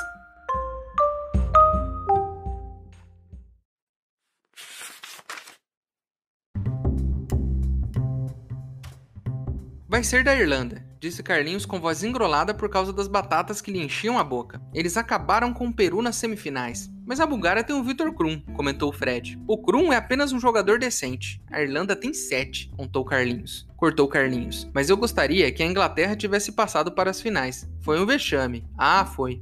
Vai 9.89 10.03
ser 10.03 10.25
da 10.25 10.35
Irlanda, 10.35 10.85
disse 10.99 11.23
Carlinhos 11.23 11.65
com 11.65 11.79
voz 11.79 12.03
engrolada 12.03 12.53
por 12.53 12.69
causa 12.69 12.93
das 12.93 13.07
batatas 13.07 13.61
que 13.61 13.71
lhe 13.71 13.81
enchiam 13.81 14.19
a 14.19 14.25
boca. 14.25 14.61
Eles 14.75 14.97
acabaram 14.97 15.53
com 15.53 15.69
o 15.69 15.73
Peru 15.73 16.03
nas 16.03 16.17
semifinais. 16.17 16.91
Mas 17.07 17.21
a 17.21 17.27
Bulgária 17.27 17.63
tem 17.63 17.77
o 17.77 17.85
Vitor 17.85 18.13
Krum, 18.13 18.41
comentou 18.57 18.93
Fred. 18.93 19.41
O 19.47 19.57
Krum 19.63 19.93
é 19.93 19.97
apenas 19.97 20.33
um 20.33 20.41
jogador 20.41 20.81
decente. 20.81 21.41
A 21.53 21.63
Irlanda 21.63 21.95
tem 21.95 22.13
sete, 22.13 22.69
contou 22.77 23.05
Carlinhos. 23.05 23.65
Cortou 23.77 24.09
Carlinhos. 24.09 24.69
Mas 24.75 24.91
eu 24.91 24.97
gostaria 24.97 25.53
que 25.53 25.63
a 25.63 25.67
Inglaterra 25.67 26.17
tivesse 26.17 26.51
passado 26.51 26.91
para 26.91 27.11
as 27.11 27.21
finais. 27.21 27.71
Foi 27.81 28.01
um 28.01 28.07
vexame. 28.07 28.67
Ah, 28.77 29.05
foi. 29.05 29.41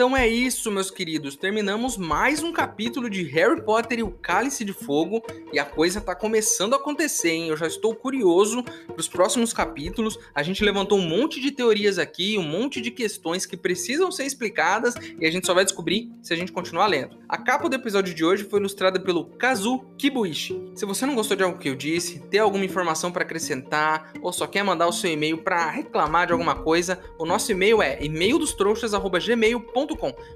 Então 0.00 0.16
é 0.16 0.26
isso, 0.26 0.70
meus 0.70 0.90
queridos. 0.90 1.36
Terminamos 1.36 1.98
mais 1.98 2.42
um 2.42 2.54
capítulo 2.54 3.10
de 3.10 3.22
Harry 3.24 3.60
Potter 3.60 3.98
e 3.98 4.02
o 4.02 4.10
Cálice 4.10 4.64
de 4.64 4.72
Fogo 4.72 5.22
e 5.52 5.58
a 5.58 5.64
coisa 5.66 6.00
tá 6.00 6.14
começando 6.14 6.72
a 6.72 6.78
acontecer, 6.78 7.32
hein? 7.32 7.48
Eu 7.48 7.56
já 7.58 7.66
estou 7.66 7.94
curioso 7.94 8.62
para 8.62 8.98
os 8.98 9.06
próximos 9.06 9.52
capítulos. 9.52 10.18
A 10.34 10.42
gente 10.42 10.64
levantou 10.64 10.96
um 10.96 11.06
monte 11.06 11.38
de 11.38 11.50
teorias 11.50 11.98
aqui, 11.98 12.38
um 12.38 12.42
monte 12.42 12.80
de 12.80 12.90
questões 12.90 13.44
que 13.44 13.58
precisam 13.58 14.10
ser 14.10 14.24
explicadas 14.24 14.94
e 15.20 15.26
a 15.26 15.30
gente 15.30 15.46
só 15.46 15.52
vai 15.52 15.64
descobrir 15.64 16.10
se 16.22 16.32
a 16.32 16.36
gente 16.36 16.50
continuar 16.50 16.86
lendo. 16.86 17.18
A 17.28 17.36
capa 17.36 17.68
do 17.68 17.76
episódio 17.76 18.14
de 18.14 18.24
hoje 18.24 18.44
foi 18.44 18.58
ilustrada 18.58 18.98
pelo 18.98 19.26
Kazu 19.26 19.80
Kibuishi. 19.98 20.72
Se 20.74 20.86
você 20.86 21.04
não 21.04 21.14
gostou 21.14 21.36
de 21.36 21.42
algo 21.42 21.58
que 21.58 21.68
eu 21.68 21.76
disse, 21.76 22.20
tem 22.30 22.40
alguma 22.40 22.64
informação 22.64 23.12
para 23.12 23.22
acrescentar 23.22 24.14
ou 24.22 24.32
só 24.32 24.46
quer 24.46 24.62
mandar 24.62 24.86
o 24.86 24.92
seu 24.94 25.10
e-mail 25.12 25.36
para 25.36 25.68
reclamar 25.68 26.26
de 26.26 26.32
alguma 26.32 26.54
coisa, 26.54 26.98
o 27.18 27.26
nosso 27.26 27.52
e-mail 27.52 27.82
é 27.82 28.02
e-maildostrouxas@gmail 28.02 29.60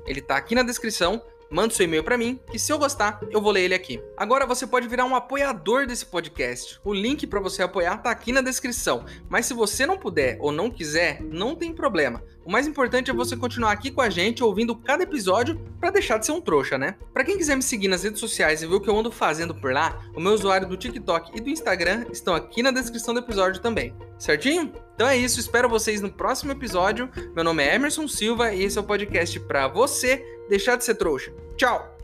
ele 0.06 0.20
tá 0.20 0.36
aqui 0.36 0.54
na 0.54 0.62
descrição. 0.62 1.22
Manda 1.50 1.74
seu 1.74 1.84
e-mail 1.84 2.02
para 2.02 2.18
mim, 2.18 2.40
que 2.50 2.58
se 2.58 2.72
eu 2.72 2.78
gostar, 2.78 3.20
eu 3.30 3.40
vou 3.40 3.52
ler 3.52 3.62
ele 3.62 3.74
aqui. 3.74 4.02
Agora 4.16 4.46
você 4.46 4.66
pode 4.66 4.88
virar 4.88 5.04
um 5.04 5.14
apoiador 5.14 5.86
desse 5.86 6.06
podcast. 6.06 6.80
O 6.84 6.92
link 6.92 7.26
para 7.26 7.40
você 7.40 7.62
apoiar 7.62 7.98
tá 7.98 8.10
aqui 8.10 8.32
na 8.32 8.40
descrição. 8.40 9.04
Mas 9.28 9.46
se 9.46 9.54
você 9.54 9.86
não 9.86 9.96
puder 9.96 10.36
ou 10.40 10.50
não 10.50 10.70
quiser, 10.70 11.22
não 11.22 11.54
tem 11.54 11.72
problema. 11.72 12.22
O 12.44 12.50
mais 12.50 12.66
importante 12.66 13.10
é 13.10 13.14
você 13.14 13.36
continuar 13.36 13.72
aqui 13.72 13.90
com 13.90 14.02
a 14.02 14.10
gente, 14.10 14.44
ouvindo 14.44 14.76
cada 14.76 15.02
episódio, 15.02 15.58
para 15.80 15.90
deixar 15.90 16.18
de 16.18 16.26
ser 16.26 16.32
um 16.32 16.40
trouxa, 16.40 16.76
né? 16.76 16.96
Para 17.12 17.24
quem 17.24 17.38
quiser 17.38 17.56
me 17.56 17.62
seguir 17.62 17.88
nas 17.88 18.02
redes 18.02 18.20
sociais 18.20 18.62
e 18.62 18.66
ver 18.66 18.74
o 18.74 18.80
que 18.80 18.90
eu 18.90 18.98
ando 18.98 19.10
fazendo 19.10 19.54
por 19.54 19.72
lá, 19.72 19.98
o 20.14 20.20
meu 20.20 20.32
usuário 20.32 20.68
do 20.68 20.76
TikTok 20.76 21.30
e 21.34 21.40
do 21.40 21.48
Instagram 21.48 22.04
estão 22.12 22.34
aqui 22.34 22.62
na 22.62 22.70
descrição 22.70 23.14
do 23.14 23.20
episódio 23.20 23.62
também. 23.62 23.94
Certinho? 24.18 24.72
Então 24.94 25.08
é 25.08 25.16
isso, 25.16 25.40
espero 25.40 25.68
vocês 25.68 26.00
no 26.00 26.12
próximo 26.12 26.52
episódio. 26.52 27.10
Meu 27.34 27.42
nome 27.42 27.64
é 27.64 27.74
Emerson 27.74 28.06
Silva 28.06 28.52
e 28.52 28.62
esse 28.62 28.76
é 28.78 28.80
o 28.80 28.84
podcast 28.84 29.40
para 29.40 29.66
você 29.66 30.33
deixar 30.48 30.76
de 30.76 30.84
ser 30.84 30.94
trouxa. 30.94 31.32
Tchau! 31.56 31.94